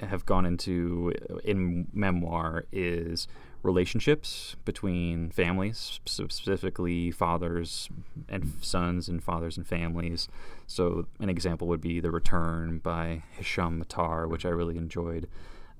[0.00, 1.12] have gone into
[1.44, 3.28] in memoir is
[3.62, 7.90] relationships between families, specifically fathers
[8.30, 10.26] and sons and fathers and families.
[10.66, 15.28] So an example would be The Return by Hisham Matar, which I really enjoyed,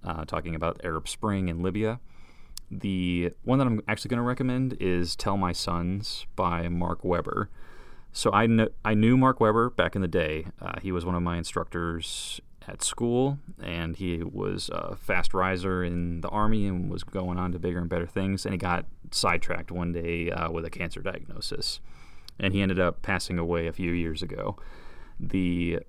[0.04, 1.98] uh, talking about Arab Spring in Libya.
[2.70, 7.50] The one that I'm actually going to recommend is Tell My Sons by Mark Weber.
[8.12, 10.46] So I, kn- I knew Mark Weber back in the day.
[10.60, 15.82] Uh, he was one of my instructors at school, and he was a fast riser
[15.82, 18.44] in the army and was going on to bigger and better things.
[18.44, 21.80] And he got sidetracked one day uh, with a cancer diagnosis,
[22.38, 24.56] and he ended up passing away a few years ago.
[25.18, 25.80] The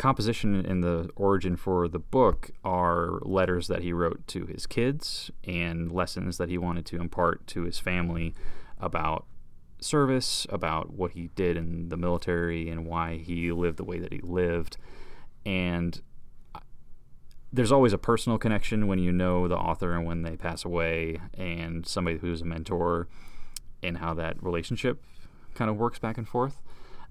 [0.00, 5.30] composition and the origin for the book are letters that he wrote to his kids
[5.44, 8.34] and lessons that he wanted to impart to his family
[8.78, 9.26] about
[9.78, 14.10] service, about what he did in the military, and why he lived the way that
[14.10, 14.78] he lived.
[15.44, 16.00] And
[17.52, 21.20] there's always a personal connection when you know the author and when they pass away,
[21.36, 23.06] and somebody who's a mentor,
[23.82, 25.04] and how that relationship
[25.54, 26.62] kind of works back and forth.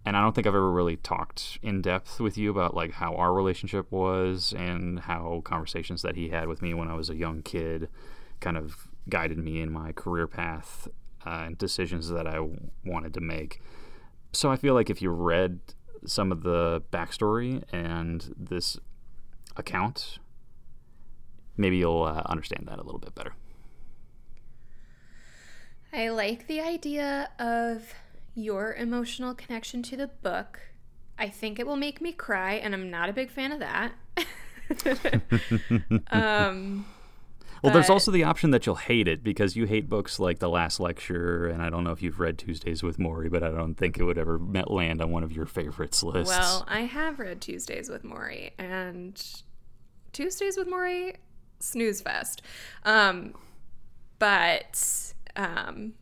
[0.05, 3.15] And I don't think I've ever really talked in depth with you about like how
[3.15, 7.15] our relationship was and how conversations that he had with me when I was a
[7.15, 7.89] young kid
[8.39, 10.87] kind of guided me in my career path
[11.25, 13.61] uh, and decisions that I w- wanted to make.
[14.31, 15.59] So I feel like if you read
[16.05, 18.77] some of the backstory and this
[19.57, 20.19] account,
[21.57, 23.33] maybe you'll uh, understand that a little bit better.
[25.91, 27.93] I like the idea of
[28.41, 30.59] your emotional connection to the book.
[31.17, 33.93] I think it will make me cry, and I'm not a big fan of that.
[36.11, 36.85] um,
[37.61, 40.49] well, there's also the option that you'll hate it because you hate books like The
[40.49, 43.75] Last Lecture, and I don't know if you've read Tuesdays with Morrie, but I don't
[43.75, 46.29] think it would ever land on one of your favorites lists.
[46.29, 49.21] Well, I have read Tuesdays with Morrie, and
[50.13, 51.15] Tuesdays with Morrie,
[51.59, 52.41] snooze fest.
[52.85, 53.33] Um,
[54.19, 55.93] but um,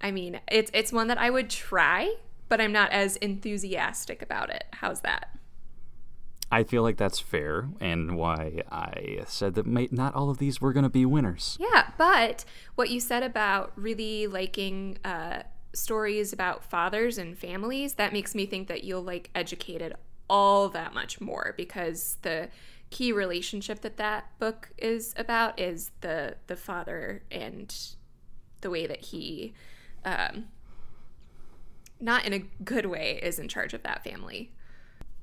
[0.00, 2.14] I mean, it's it's one that I would try,
[2.48, 4.64] but I'm not as enthusiastic about it.
[4.72, 5.36] How's that?
[6.52, 10.60] I feel like that's fair, and why I said that may, not all of these
[10.60, 11.56] were going to be winners.
[11.60, 18.12] Yeah, but what you said about really liking uh, stories about fathers and families, that
[18.12, 19.94] makes me think that you'll like Educated
[20.28, 22.48] all that much more because the
[22.90, 27.74] key relationship that that book is about is the the father and
[28.60, 29.52] the way that he
[30.04, 30.46] um,
[32.00, 34.52] not in a good way is in charge of that family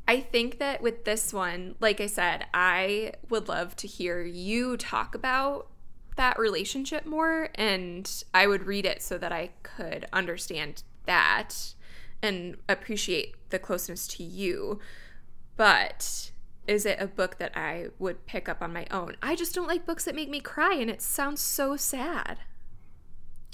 [0.08, 4.78] I think that with this one, like I said, I would love to hear you
[4.78, 5.68] talk about
[6.16, 11.74] that relationship more and I would read it so that I could understand that
[12.22, 14.80] and appreciate the closeness to you.
[15.58, 16.32] But
[16.68, 19.18] is it a book that I would pick up on my own?
[19.22, 22.40] I just don't like books that make me cry and it sounds so sad.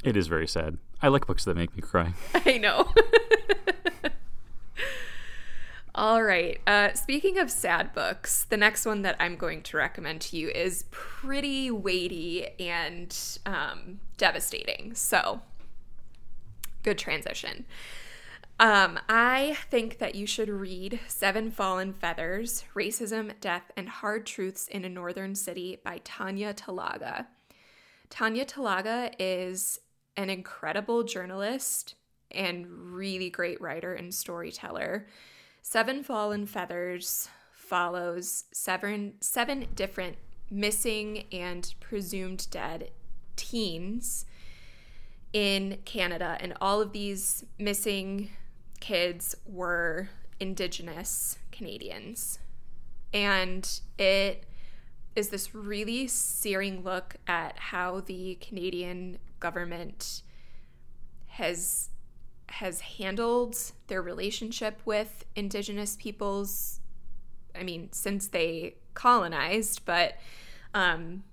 [0.03, 0.77] It is very sad.
[1.01, 2.13] I like books that make me cry.
[2.45, 2.91] I know.
[5.95, 6.59] All right.
[6.65, 10.49] Uh, speaking of sad books, the next one that I'm going to recommend to you
[10.49, 14.95] is pretty weighty and um, devastating.
[14.95, 15.41] So,
[16.81, 17.65] good transition.
[18.59, 24.67] Um, I think that you should read Seven Fallen Feathers Racism, Death, and Hard Truths
[24.67, 27.27] in a Northern City by Tanya Talaga.
[28.09, 29.79] Tanya Talaga is
[30.15, 31.95] an incredible journalist
[32.31, 35.07] and really great writer and storyteller.
[35.61, 40.17] Seven Fallen Feathers follows seven, seven different
[40.49, 42.91] missing and presumed dead
[43.35, 44.25] teens
[45.31, 48.29] in Canada, and all of these missing
[48.79, 52.37] kids were Indigenous Canadians.
[53.13, 54.45] And it
[55.15, 60.21] is this really searing look at how the Canadian government
[61.27, 61.89] has
[62.47, 66.79] has handled their relationship with indigenous peoples
[67.53, 70.13] i mean since they colonized but
[70.73, 71.23] um,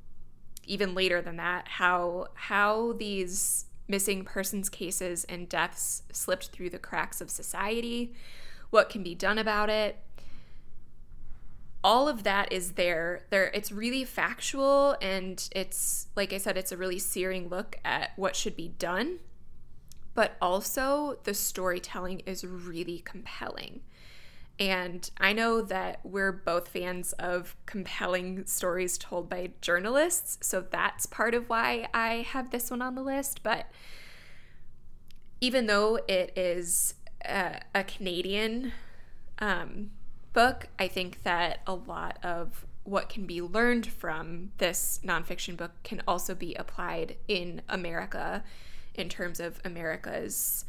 [0.65, 6.79] even later than that how how these missing persons cases and deaths slipped through the
[6.79, 8.13] cracks of society
[8.71, 9.99] what can be done about it
[11.83, 16.73] all of that is there there it's really factual and it's like i said it's
[16.73, 19.19] a really searing look at what should be done
[20.15, 23.81] but also the storytelling is really compelling.
[24.59, 31.07] And I know that we're both fans of compelling stories told by journalists, so that's
[31.07, 33.43] part of why I have this one on the list.
[33.43, 33.71] But
[35.41, 38.73] even though it is a, a Canadian
[39.39, 39.93] um,
[40.33, 45.73] book, I think that a lot of what can be learned from this nonfiction book
[45.83, 48.43] can also be applied in America
[48.95, 50.65] in terms of America's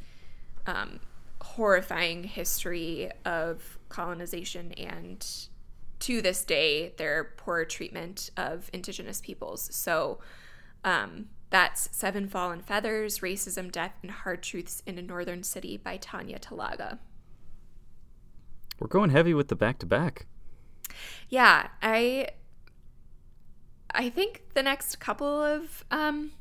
[0.67, 0.99] um,
[1.41, 5.25] horrifying history of colonization and
[5.99, 9.69] to this day their poor treatment of indigenous peoples.
[9.73, 10.19] So
[10.83, 15.97] um, that's Seven Fallen Feathers Racism, Death, and Hard Truths in a Northern City by
[15.97, 16.99] Tanya Talaga.
[18.81, 20.25] We're going heavy with the back to back.
[21.29, 22.29] yeah, I
[23.93, 26.31] I think the next couple of um,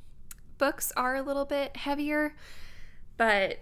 [0.57, 2.35] books are a little bit heavier,
[3.19, 3.59] but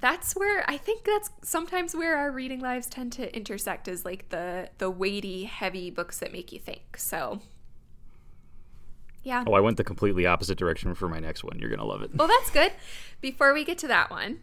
[0.00, 4.30] that's where I think that's sometimes where our reading lives tend to intersect is like
[4.30, 6.96] the the weighty, heavy books that make you think.
[6.96, 7.42] So
[9.22, 9.44] yeah.
[9.46, 11.58] Oh, I went the completely opposite direction for my next one.
[11.58, 12.14] You're going to love it.
[12.14, 12.72] Well, that's good.
[13.20, 14.38] Before we get to that one,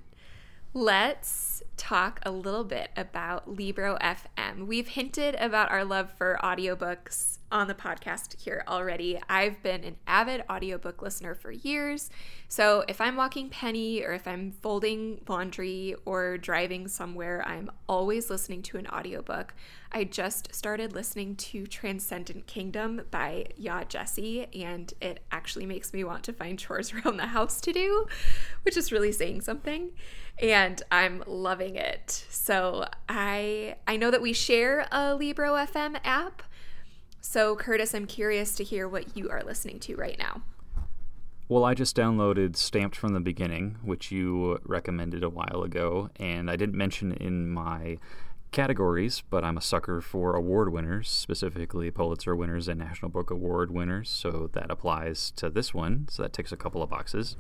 [0.76, 4.68] let's talk a little bit about Libro FM.
[4.68, 9.20] We've hinted about our love for audiobooks on the podcast here already.
[9.30, 12.10] I've been an avid audiobook listener for years.
[12.48, 18.30] So if I'm walking Penny or if I'm folding laundry or driving somewhere, I'm always
[18.30, 19.54] listening to an audiobook.
[19.92, 26.04] I just started listening to Transcendent Kingdom by Yaa Gyasi, and it actually makes me
[26.04, 28.06] want to find chores around the house to do,
[28.64, 29.92] which is really saying something.
[30.40, 32.26] And I'm loving it.
[32.30, 36.44] So I I know that we share a Libro FM app.
[37.22, 40.42] So Curtis, I'm curious to hear what you are listening to right now.
[41.48, 46.50] Well, I just downloaded Stamped from the Beginning, which you recommended a while ago, and
[46.50, 48.00] I didn't mention in my
[48.52, 53.70] categories, but I'm a sucker for award winners, specifically Pulitzer winners and National Book Award
[53.70, 56.08] winners, so that applies to this one.
[56.10, 57.36] So that ticks a couple of boxes.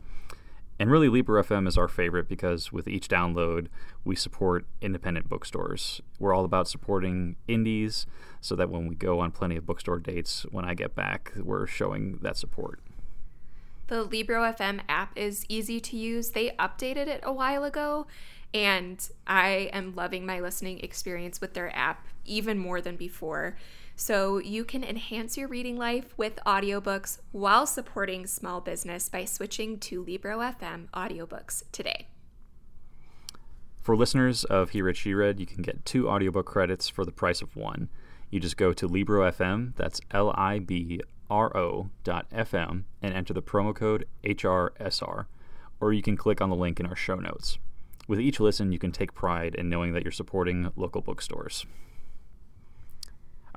[0.77, 3.67] And really, Libro FM is our favorite because with each download,
[4.03, 6.01] we support independent bookstores.
[6.19, 8.05] We're all about supporting indies
[8.41, 11.65] so that when we go on plenty of bookstore dates, when I get back, we're
[11.65, 12.81] showing that support.
[13.87, 16.31] The Libro FM app is easy to use.
[16.31, 18.07] They updated it a while ago,
[18.53, 23.55] and I am loving my listening experience with their app even more than before.
[23.95, 29.79] So you can enhance your reading life with audiobooks while supporting small business by switching
[29.79, 32.07] to Libro FM audiobooks today.
[33.81, 37.11] For listeners of He Read She Read, you can get two audiobook credits for the
[37.11, 37.87] price of one.
[38.29, 43.13] You just go to Libro FM, that's L I B R O dot FM, and
[43.13, 45.27] enter the promo code HRSR,
[45.79, 47.59] or you can click on the link in our show notes.
[48.07, 51.65] With each listen, you can take pride in knowing that you're supporting local bookstores.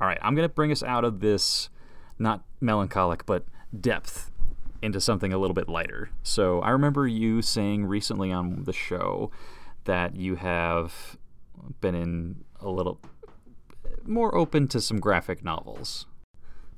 [0.00, 1.70] All right, I'm going to bring us out of this
[2.18, 3.44] not melancholic, but
[3.78, 4.30] depth
[4.80, 6.10] into something a little bit lighter.
[6.22, 9.30] So I remember you saying recently on the show
[9.84, 11.16] that you have
[11.80, 13.00] been in a little
[14.06, 16.06] more open to some graphic novels.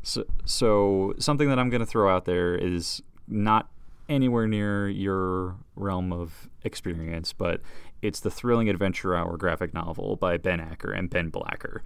[0.03, 3.68] So, so something that I'm going to throw out there is not
[4.09, 7.61] anywhere near your realm of experience, but
[8.01, 11.83] it's the Thrilling Adventure Hour graphic novel by Ben Acker and Ben Blacker.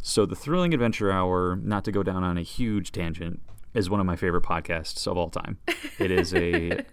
[0.00, 3.40] So, the Thrilling Adventure Hour, not to go down on a huge tangent,
[3.74, 5.58] is one of my favorite podcasts of all time.
[5.98, 6.84] It is a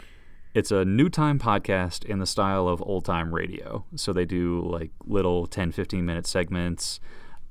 [0.54, 3.84] it's a new time podcast in the style of old time radio.
[3.94, 7.00] So they do like little 10 15 minute segments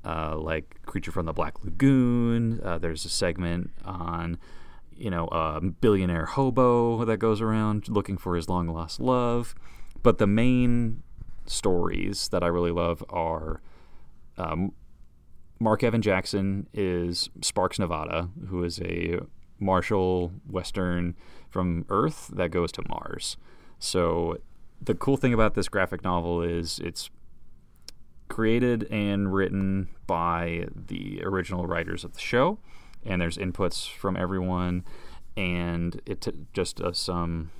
[0.04, 2.60] uh, like Creature from the Black Lagoon.
[2.62, 4.38] Uh, there's a segment on
[4.96, 9.54] you know, a billionaire hobo that goes around looking for his long lost love.
[10.02, 11.02] But the main
[11.46, 13.60] stories that I really love are
[14.38, 14.72] um,
[15.58, 19.20] Marc Evan Jackson is Sparks Nevada, who is a
[19.58, 21.14] martial western
[21.48, 23.36] from Earth that goes to Mars.
[23.78, 24.38] So
[24.80, 27.08] the cool thing about this graphic novel is it's
[28.28, 32.58] created and written by the original writers of the show,
[33.04, 34.84] and there's inputs from everyone,
[35.36, 37.50] and it t- just uh, some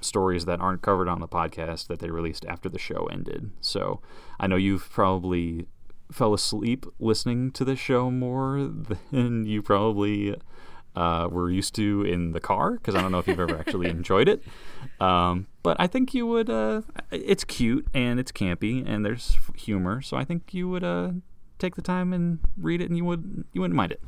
[0.00, 3.50] stories that aren't covered on the podcast that they released after the show ended.
[3.60, 4.00] So
[4.38, 5.66] I know you've probably
[6.10, 8.70] fell asleep listening to this show more
[9.10, 10.36] than you probably
[10.96, 13.88] uh, were used to in the car because I don't know if you've ever actually
[13.90, 14.42] enjoyed it.
[15.00, 16.48] Um, but I think you would.
[16.48, 21.10] Uh, it's cute and it's campy and there's humor, so I think you would uh,
[21.58, 24.02] take the time and read it, and you would you wouldn't mind it.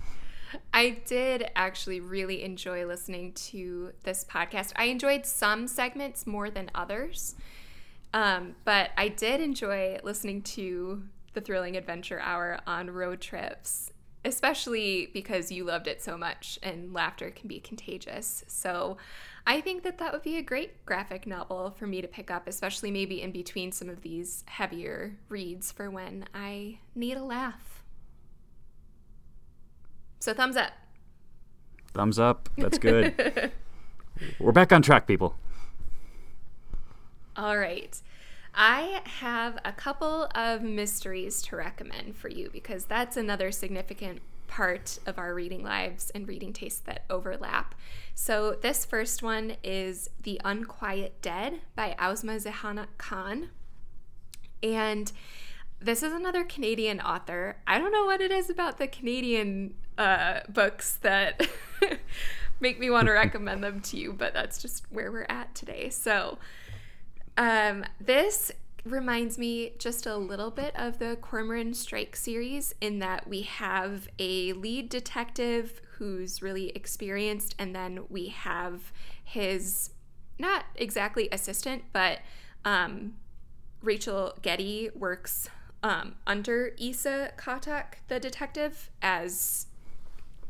[0.72, 4.72] I did actually really enjoy listening to this podcast.
[4.76, 7.34] I enjoyed some segments more than others,
[8.14, 11.02] um, but I did enjoy listening to
[11.38, 13.92] the Thrilling Adventure Hour on road trips,
[14.24, 18.42] especially because you loved it so much and laughter can be contagious.
[18.48, 18.96] So
[19.46, 22.48] I think that that would be a great graphic novel for me to pick up,
[22.48, 27.84] especially maybe in between some of these heavier reads for when I need a laugh.
[30.18, 30.72] So thumbs up.
[31.94, 32.48] Thumbs up.
[32.58, 33.52] That's good.
[34.40, 35.36] We're back on track, people.
[37.36, 38.02] All right.
[38.60, 44.98] I have a couple of mysteries to recommend for you because that's another significant part
[45.06, 47.76] of our reading lives and reading tastes that overlap.
[48.16, 53.50] So, this first one is The Unquiet Dead by Ausma Zehanat Khan.
[54.60, 55.12] And
[55.78, 57.58] this is another Canadian author.
[57.64, 61.48] I don't know what it is about the Canadian uh, books that
[62.60, 65.90] make me want to recommend them to you, but that's just where we're at today.
[65.90, 66.38] So,
[67.38, 68.52] um, this
[68.84, 74.08] reminds me just a little bit of the Cormoran Strike series in that we have
[74.18, 79.90] a lead detective who's really experienced, and then we have his
[80.38, 82.20] not exactly assistant, but
[82.64, 83.14] um,
[83.82, 85.48] Rachel Getty works
[85.82, 89.67] um, under Esa Khattak, the detective, as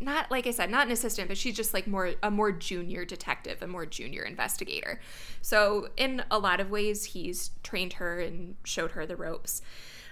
[0.00, 3.04] not like I said, not an assistant, but she's just like more a more junior
[3.04, 5.00] detective, a more junior investigator.
[5.42, 9.62] So in a lot of ways, he's trained her and showed her the ropes.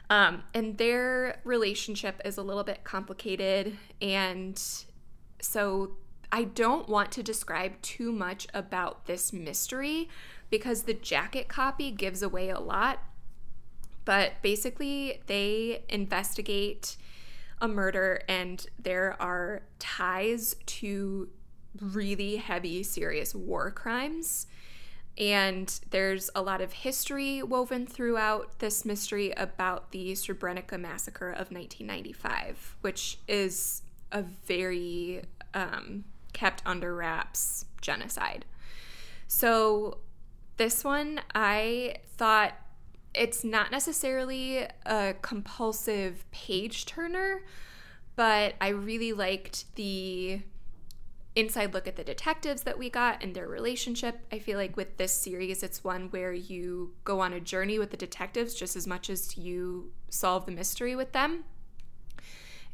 [0.09, 4.61] Um, and their relationship is a little bit complicated, and
[5.41, 5.97] so
[6.31, 10.09] I don't want to describe too much about this mystery
[10.49, 13.03] because the jacket copy gives away a lot.
[14.05, 16.97] But basically, they investigate
[17.61, 21.29] a murder and there are ties to
[21.81, 24.47] really heavy, serious war crimes.
[25.19, 31.51] And there's a lot of history woven throughout this mystery about the Srebrenica massacre of
[31.51, 33.83] 1995, which is
[34.13, 35.23] a very
[35.55, 36.05] um,
[36.35, 38.45] kept under wraps genocide.
[39.27, 39.99] So,
[40.59, 42.55] this one I thought
[43.17, 47.43] it's not necessarily a compulsive page turner,
[48.15, 50.43] but I really liked the
[51.35, 54.21] inside look at the detectives that we got and their relationship.
[54.33, 57.91] I feel like with this series, it's one where you go on a journey with
[57.91, 61.45] the detectives just as much as you solve the mystery with them.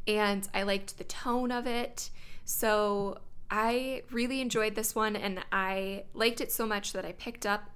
[0.07, 2.09] And I liked the tone of it.
[2.45, 3.19] So
[3.51, 7.69] I really enjoyed this one and I liked it so much that I picked up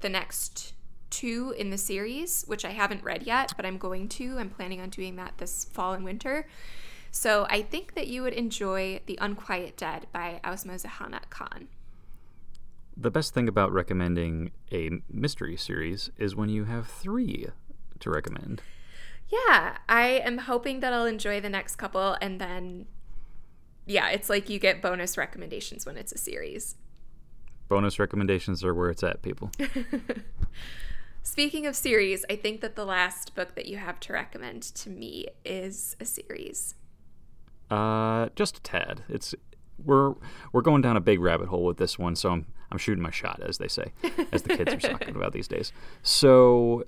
[0.00, 0.74] the next
[1.14, 4.36] two in the series, which I haven't read yet, but I'm going to.
[4.38, 6.48] I'm planning on doing that this fall and winter.
[7.12, 11.68] So I think that you would enjoy The Unquiet Dead by Ausma Zehanat Khan.
[12.96, 17.46] The best thing about recommending a mystery series is when you have three
[18.00, 18.62] to recommend.
[19.28, 22.86] Yeah, I am hoping that I'll enjoy the next couple and then,
[23.86, 26.74] yeah, it's like you get bonus recommendations when it's a series.
[27.68, 29.52] Bonus recommendations are where it's at, people.
[31.26, 34.90] Speaking of series, I think that the last book that you have to recommend to
[34.90, 36.74] me is a series.
[37.70, 39.02] Uh, just a tad.
[39.08, 39.34] It's
[39.82, 40.14] we're
[40.52, 43.10] we're going down a big rabbit hole with this one, so I'm I'm shooting my
[43.10, 43.92] shot, as they say,
[44.32, 45.72] as the kids are talking about these days.
[46.02, 46.84] So,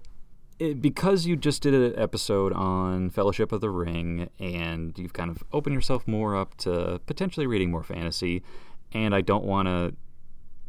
[0.58, 5.30] it, because you just did an episode on Fellowship of the Ring, and you've kind
[5.30, 8.42] of opened yourself more up to potentially reading more fantasy,
[8.92, 9.94] and I don't want to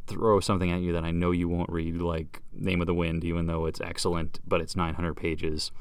[0.07, 3.23] throw something at you that I know you won't read, like Name of the Wind,
[3.23, 5.71] even though it's excellent, but it's 900 pages,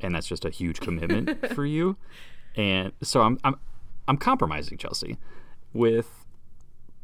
[0.00, 1.96] and that's just a huge commitment for you.
[2.56, 3.56] And so I'm I'm
[4.08, 5.18] I'm compromising Chelsea
[5.72, 6.24] with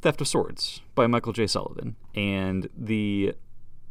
[0.01, 1.47] Theft of Swords by Michael J.
[1.47, 3.35] Sullivan, and the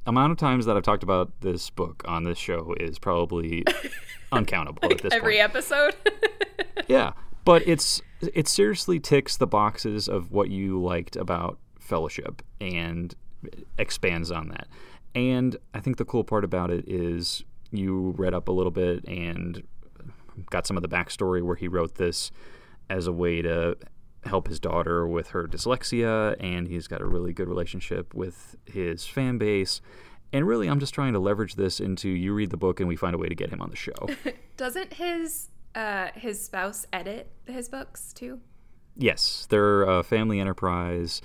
[0.07, 3.63] amount of times that I've talked about this book on this show is probably
[4.31, 5.49] uncountable like at this every point.
[5.49, 5.95] episode.
[6.87, 7.11] yeah,
[7.45, 8.01] but it's
[8.33, 11.57] it seriously ticks the boxes of what you liked about
[11.91, 13.13] Fellowship and
[13.77, 14.69] expands on that.
[15.13, 19.03] And I think the cool part about it is you read up a little bit
[19.03, 19.61] and
[20.49, 22.31] got some of the backstory where he wrote this
[22.89, 23.75] as a way to
[24.23, 29.05] help his daughter with her dyslexia, and he's got a really good relationship with his
[29.05, 29.81] fan base.
[30.31, 32.95] And really, I'm just trying to leverage this into you read the book and we
[32.95, 34.07] find a way to get him on the show.
[34.55, 38.39] Doesn't his uh, his spouse edit his books too?
[38.95, 41.21] yes, they're a family enterprise,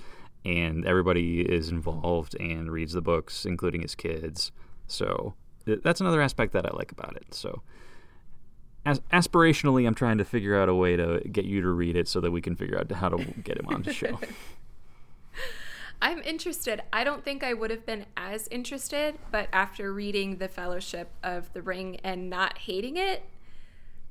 [0.47, 4.53] and everybody is involved and reads the books, including his kids.
[4.87, 5.33] So
[5.65, 7.33] th- that's another aspect that I like about it.
[7.33, 7.61] So
[8.85, 12.07] as aspirationally, I'm trying to figure out a way to get you to read it
[12.07, 14.17] so that we can figure out how to get him on the show.
[16.01, 16.81] I'm interested.
[16.93, 21.51] I don't think I would have been as interested, but after reading The Fellowship of
[21.53, 23.23] the Ring and not hating it,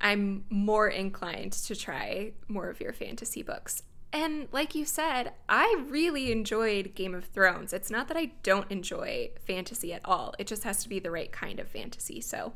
[0.00, 3.82] I'm more inclined to try more of your fantasy books.
[4.12, 7.72] And like you said, I really enjoyed Game of Thrones.
[7.72, 11.10] It's not that I don't enjoy fantasy at all, it just has to be the
[11.10, 12.20] right kind of fantasy.
[12.20, 12.52] So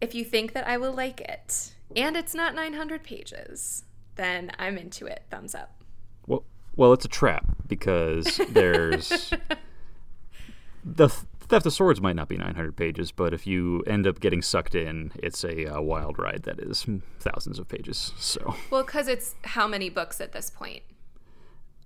[0.00, 3.84] if you think that I will like it and it's not 900 pages,
[4.16, 5.22] then I'm into it.
[5.30, 5.82] Thumbs up.
[6.26, 6.44] Well,
[6.76, 9.32] well, it's a trap because there's
[10.84, 11.08] the
[11.48, 14.74] Theft of Swords might not be 900 pages, but if you end up getting sucked
[14.74, 16.86] in, it's a uh, wild ride that is
[17.20, 18.12] thousands of pages.
[18.18, 20.82] So, Well, because it's how many books at this point?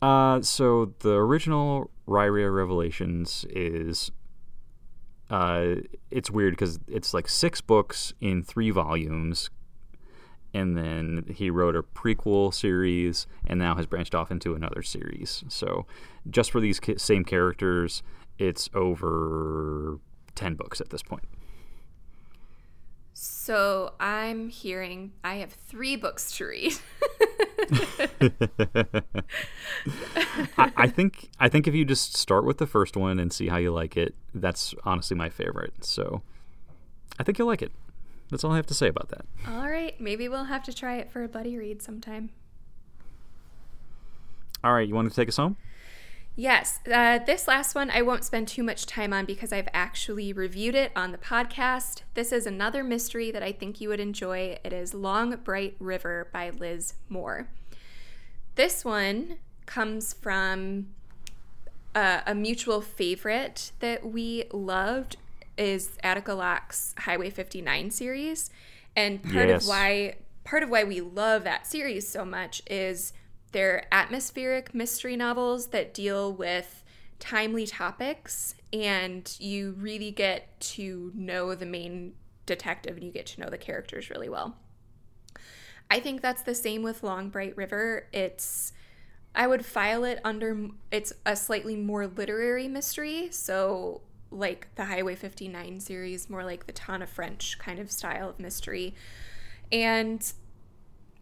[0.00, 4.10] uh, so the original Riyria Revelations is
[5.30, 5.76] uh,
[6.10, 9.48] it's weird because it's like six books in three volumes,
[10.52, 15.44] and then he wrote a prequel series, and now has branched off into another series.
[15.48, 15.86] So,
[16.28, 18.02] just for these same characters,
[18.42, 19.98] it's over
[20.34, 21.24] ten books at this point.
[23.14, 26.74] So I'm hearing I have three books to read.
[30.58, 33.48] I, I think I think if you just start with the first one and see
[33.48, 35.84] how you like it, that's honestly my favorite.
[35.84, 36.22] So
[37.18, 37.72] I think you'll like it.
[38.30, 39.24] That's all I have to say about that.
[39.46, 42.30] All right, maybe we'll have to try it for a buddy read sometime.
[44.64, 45.56] All right, you want to take us home?
[46.34, 50.32] Yes, uh, this last one I won't spend too much time on because I've actually
[50.32, 52.02] reviewed it on the podcast.
[52.14, 54.58] This is another mystery that I think you would enjoy.
[54.64, 57.48] It is Long Bright River by Liz Moore.
[58.54, 60.88] This one comes from
[61.94, 65.16] uh, a mutual favorite that we loved
[65.58, 68.48] is Attica Locke's Highway 59 series,
[68.96, 69.62] and part Yes.
[69.64, 70.14] of why
[70.44, 73.12] part of why we love that series so much is
[73.52, 76.82] they're atmospheric mystery novels that deal with
[77.18, 82.14] timely topics and you really get to know the main
[82.46, 84.56] detective and you get to know the characters really well.
[85.90, 88.08] I think that's the same with Long Bright River.
[88.12, 88.72] It's
[89.34, 94.00] I would file it under it's a slightly more literary mystery, so
[94.30, 98.94] like the Highway 59 series, more like the Tana French kind of style of mystery.
[99.70, 100.32] And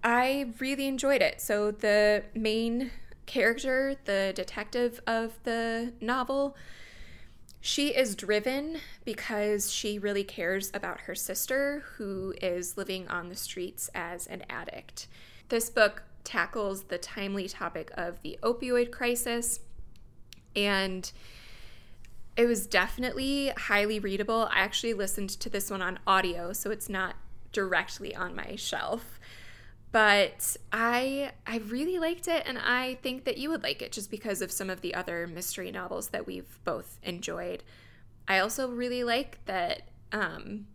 [0.02, 1.40] I really enjoyed it.
[1.40, 2.90] So the main
[3.26, 6.56] character, the detective of the novel,
[7.60, 13.36] she is driven because she really cares about her sister who is living on the
[13.36, 15.06] streets as an addict.
[15.50, 19.60] This book tackles the timely topic of the opioid crisis
[20.56, 21.12] and
[22.36, 24.48] it was definitely highly readable.
[24.50, 27.16] I actually listened to this one on audio, so it's not
[27.52, 29.19] directly on my shelf.
[29.92, 34.10] But I I really liked it and I think that you would like it just
[34.10, 37.64] because of some of the other mystery novels that we've both enjoyed.
[38.28, 39.82] I also really like that
[40.12, 40.66] um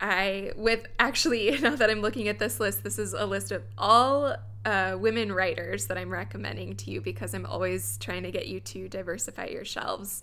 [0.00, 3.62] I with actually now that I'm looking at this list, this is a list of
[3.76, 8.48] all uh, women writers that I'm recommending to you because I'm always trying to get
[8.48, 10.22] you to diversify your shelves,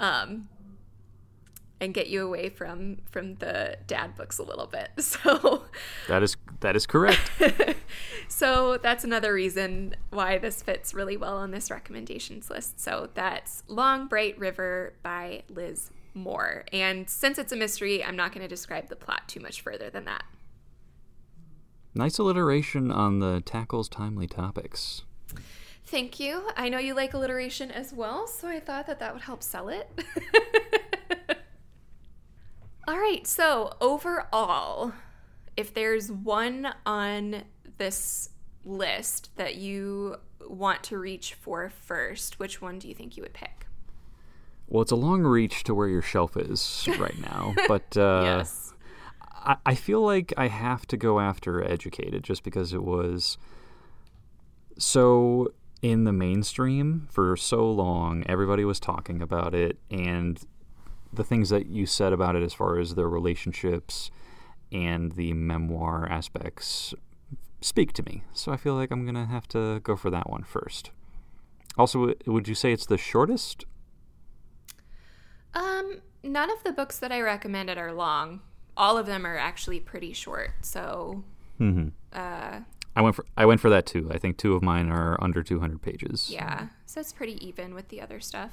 [0.00, 0.48] um,
[1.80, 4.90] and get you away from from the dad books a little bit.
[5.00, 5.64] So,
[6.08, 7.30] That is that is correct.
[8.28, 12.80] so that's another reason why this fits really well on this recommendations list.
[12.80, 16.64] So that's Long Bright River by Liz Moore.
[16.72, 19.90] And since it's a mystery, I'm not going to describe the plot too much further
[19.90, 20.24] than that.
[21.94, 25.02] nice alliteration on the tackles timely topics.
[25.84, 26.48] Thank you.
[26.56, 29.68] I know you like alliteration as well, so I thought that that would help sell
[29.68, 29.88] it.
[32.88, 34.92] All right, so overall,
[35.56, 37.42] if there's one on
[37.78, 38.30] this
[38.64, 43.34] list that you want to reach for first, which one do you think you would
[43.34, 43.66] pick?
[44.68, 48.72] Well, it's a long reach to where your shelf is right now, but uh, yes.
[49.32, 53.36] I, I feel like I have to go after Educated just because it was
[54.78, 58.22] so in the mainstream for so long.
[58.28, 60.40] Everybody was talking about it, and
[61.12, 64.10] the things that you said about it, as far as the relationships
[64.72, 66.94] and the memoir aspects,
[67.60, 68.24] speak to me.
[68.32, 70.90] So I feel like I'm gonna have to go for that one first.
[71.78, 73.64] Also, would you say it's the shortest?
[75.54, 78.40] Um, none of the books that I recommended are long.
[78.76, 80.52] All of them are actually pretty short.
[80.62, 81.24] So,
[81.60, 81.88] Mm-hmm.
[82.12, 82.60] uh,
[82.94, 84.10] I went for I went for that too.
[84.12, 86.28] I think two of mine are under 200 pages.
[86.30, 86.68] yeah.
[86.84, 88.52] So it's pretty even with the other stuff.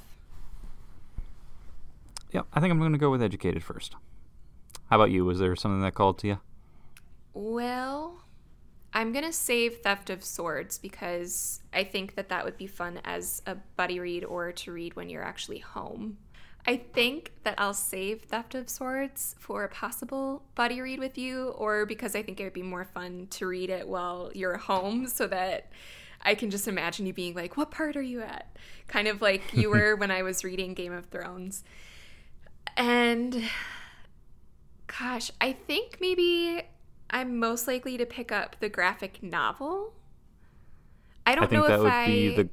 [2.34, 3.96] Yeah, I think I'm going to go with Educated first.
[4.90, 5.24] How about you?
[5.24, 6.40] Was there something that called to you?
[7.34, 8.24] Well,
[8.92, 13.00] I'm going to save Theft of Swords because I think that that would be fun
[13.06, 16.18] as a buddy read or to read when you're actually home.
[16.66, 21.50] I think that I'll save Theft of Swords for a possible buddy read with you,
[21.50, 25.08] or because I think it would be more fun to read it while you're home
[25.08, 25.72] so that
[26.22, 28.56] I can just imagine you being like, What part are you at?
[28.88, 31.64] Kind of like you were when I was reading Game of Thrones.
[32.78, 33.44] And
[35.00, 36.64] gosh, I think maybe
[37.10, 39.94] I'm most likely to pick up the graphic novel.
[41.26, 42.06] I don't I know if I
[42.36, 42.50] the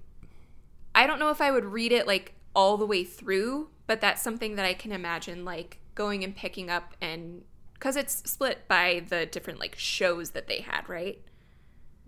[0.94, 4.22] I don't know if I would read it like all the way through, but that's
[4.22, 7.42] something that I can imagine like going and picking up and
[7.78, 11.20] cuz it's split by the different like shows that they had, right?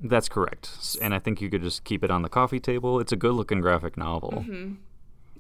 [0.03, 0.97] that's correct.
[1.01, 3.01] And I think you could just keep it on the coffee table.
[3.01, 4.45] It's a good-looking graphic novel.
[4.47, 4.75] Mm-hmm.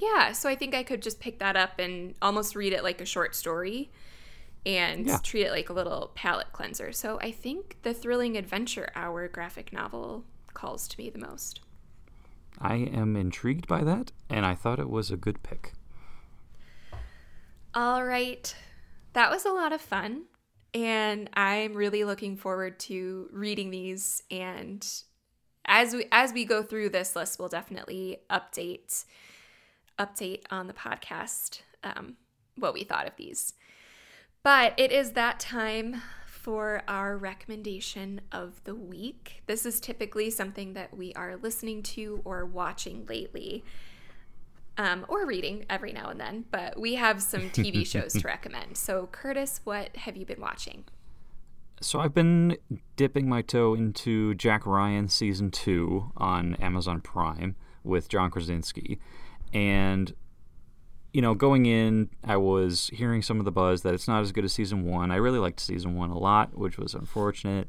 [0.03, 3.00] Yeah, so I think I could just pick that up and almost read it like
[3.00, 3.92] a short story
[4.66, 5.18] and Yeah.
[5.18, 6.92] treat it like a little palate cleanser.
[6.92, 10.24] So I think the Thrilling Adventure Hour graphic novel
[10.55, 11.61] calls to me the most.
[12.59, 15.74] I am intrigued by that, and I thought it was a good pick.
[17.74, 18.55] All right.
[19.14, 20.24] That was a lot of fun.
[20.74, 24.86] And I'm really looking forward to reading these and
[25.66, 29.05] as we as we go through this list, we'll definitely update
[29.99, 32.16] update on the podcast um,
[32.57, 33.55] what we thought of these.
[34.43, 39.43] But it is that time for our recommendation of the week.
[39.47, 43.64] This is typically something that we are listening to or watching lately
[44.76, 48.76] um, or reading every now and then, but we have some TV shows to recommend.
[48.76, 50.84] So, Curtis, what have you been watching?
[51.80, 52.57] So I've been
[52.97, 59.01] dipping my toe into Jack Ryan season two on Amazon Prime with John Krasinski,
[59.53, 60.14] and
[61.12, 64.32] you know, going in, I was hearing some of the buzz that it's not as
[64.32, 65.11] good as season one.
[65.11, 67.68] I really liked season one a lot, which was unfortunate,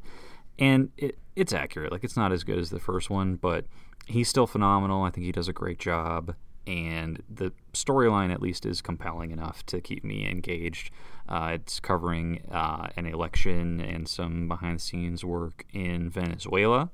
[0.58, 1.92] and it, it's accurate.
[1.92, 3.66] Like it's not as good as the first one, but
[4.06, 5.02] he's still phenomenal.
[5.02, 6.34] I think he does a great job,
[6.66, 10.90] and the storyline at least is compelling enough to keep me engaged.
[11.28, 16.90] Uh, it's covering uh, an election and some behind the scenes work in Venezuela,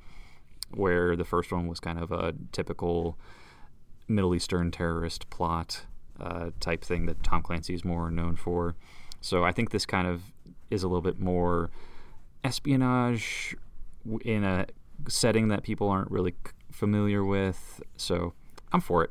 [0.72, 3.16] where the first one was kind of a typical
[4.11, 5.83] Middle Eastern terrorist plot
[6.21, 8.75] uh, type thing that Tom Clancy is more known for.
[9.21, 10.23] So I think this kind of
[10.71, 11.71] is a little bit more
[12.45, 13.57] espionage
[14.25, 14.67] in a
[15.09, 16.35] setting that people aren't really
[16.71, 17.83] familiar with.
[17.97, 18.35] So
[18.73, 19.11] I'm for it.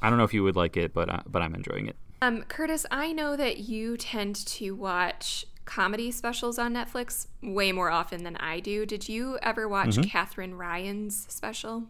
[0.00, 1.96] I don't know if you would like it, but uh, but I'm enjoying it.
[2.22, 7.90] Um, Curtis, I know that you tend to watch comedy specials on Netflix way more
[7.90, 8.86] often than I do.
[8.86, 11.84] Did you ever watch Katherine Ryan's special?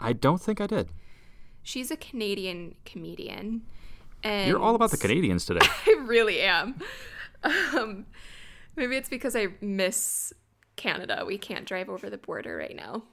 [0.00, 0.88] I don't think I did.
[1.62, 3.62] She's a Canadian comedian.
[4.22, 5.66] And You're all about the Canadians today.
[5.86, 6.76] I really am.
[7.42, 8.06] Um,
[8.76, 10.32] maybe it's because I miss
[10.76, 11.24] Canada.
[11.26, 13.04] We can't drive over the border right now.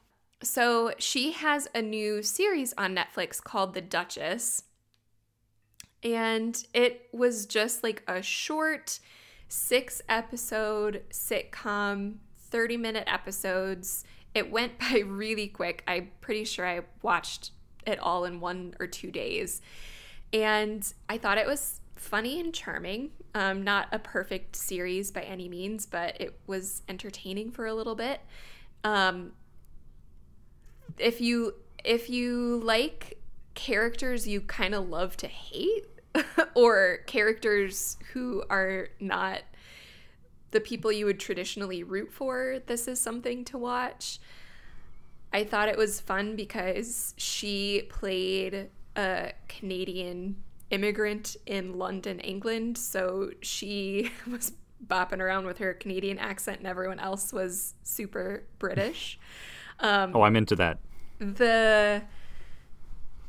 [0.41, 4.63] So she has a new series on Netflix called The Duchess.
[6.03, 8.99] And it was just like a short
[9.49, 14.05] six episode sitcom, 30 minute episodes.
[14.33, 15.83] It went by really quick.
[15.87, 17.51] I'm pretty sure I watched
[17.89, 19.61] it all in one or two days.
[20.31, 23.11] And I thought it was funny and charming.
[23.35, 27.95] Um, not a perfect series by any means, but it was entertaining for a little
[27.95, 28.21] bit.
[28.83, 29.33] Um,
[30.97, 33.17] if you if you like
[33.53, 35.85] characters you kind of love to hate
[36.55, 39.41] or characters who are not
[40.51, 44.19] the people you would traditionally root for, this is something to watch.
[45.31, 50.37] I thought it was fun because she played a Canadian
[50.71, 52.77] immigrant in London, England.
[52.77, 54.53] So she was
[54.85, 59.19] bopping around with her Canadian accent, and everyone else was super British.
[59.79, 60.79] Um, Oh, I'm into that.
[61.19, 62.01] the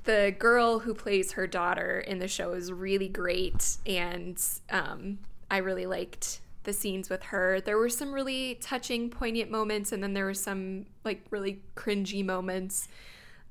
[0.05, 5.19] the girl who plays her daughter in the show is really great and um,
[5.51, 7.61] i really liked the scenes with her.
[7.61, 12.25] There were some really touching poignant moments and then there were some like really cringy
[12.25, 12.89] moments.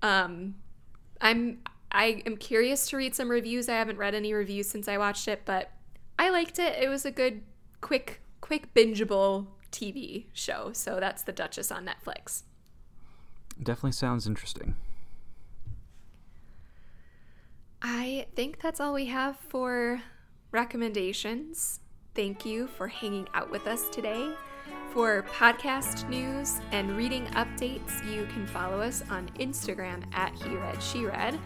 [0.02, 0.56] Um,
[1.22, 1.60] i'm
[1.92, 3.68] i am curious to read some reviews.
[3.68, 5.72] I haven't read any reviews since i watched it but
[6.18, 6.82] i liked it.
[6.82, 7.42] It was a good
[7.82, 12.44] quick quick bingeable tv show so that's the duchess on netflix.
[13.62, 14.76] Definitely sounds interesting.
[17.82, 20.02] I think that's all we have for
[20.52, 21.80] recommendations.
[22.16, 24.32] Thank you for hanging out with us today.
[24.94, 30.82] For podcast news and reading updates, you can follow us on Instagram at He Read
[30.82, 31.40] She Read.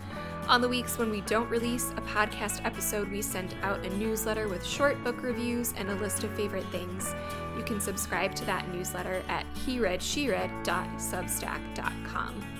[0.48, 4.48] On the weeks when we don't release a podcast episode, we send out a newsletter
[4.48, 7.14] with short book reviews and a list of favorite things.
[7.58, 12.53] You can subscribe to that newsletter at hereadsheread.substack.com.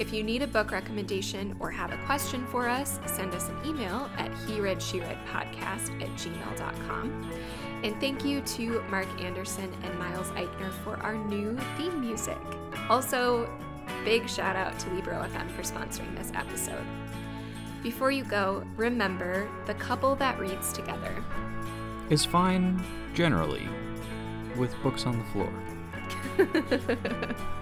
[0.00, 3.58] If you need a book recommendation or have a question for us, send us an
[3.66, 7.30] email at hereadshereadpodcast at gmail.com.
[7.84, 12.38] And thank you to Mark Anderson and Miles Eichner for our new theme music.
[12.88, 13.46] Also,
[14.02, 16.86] big shout out to Libro FM for sponsoring this episode.
[17.82, 21.22] Before you go, remember the couple that reads together.
[22.08, 22.82] Is fine
[23.12, 23.68] generally
[24.56, 25.52] with books on the floor.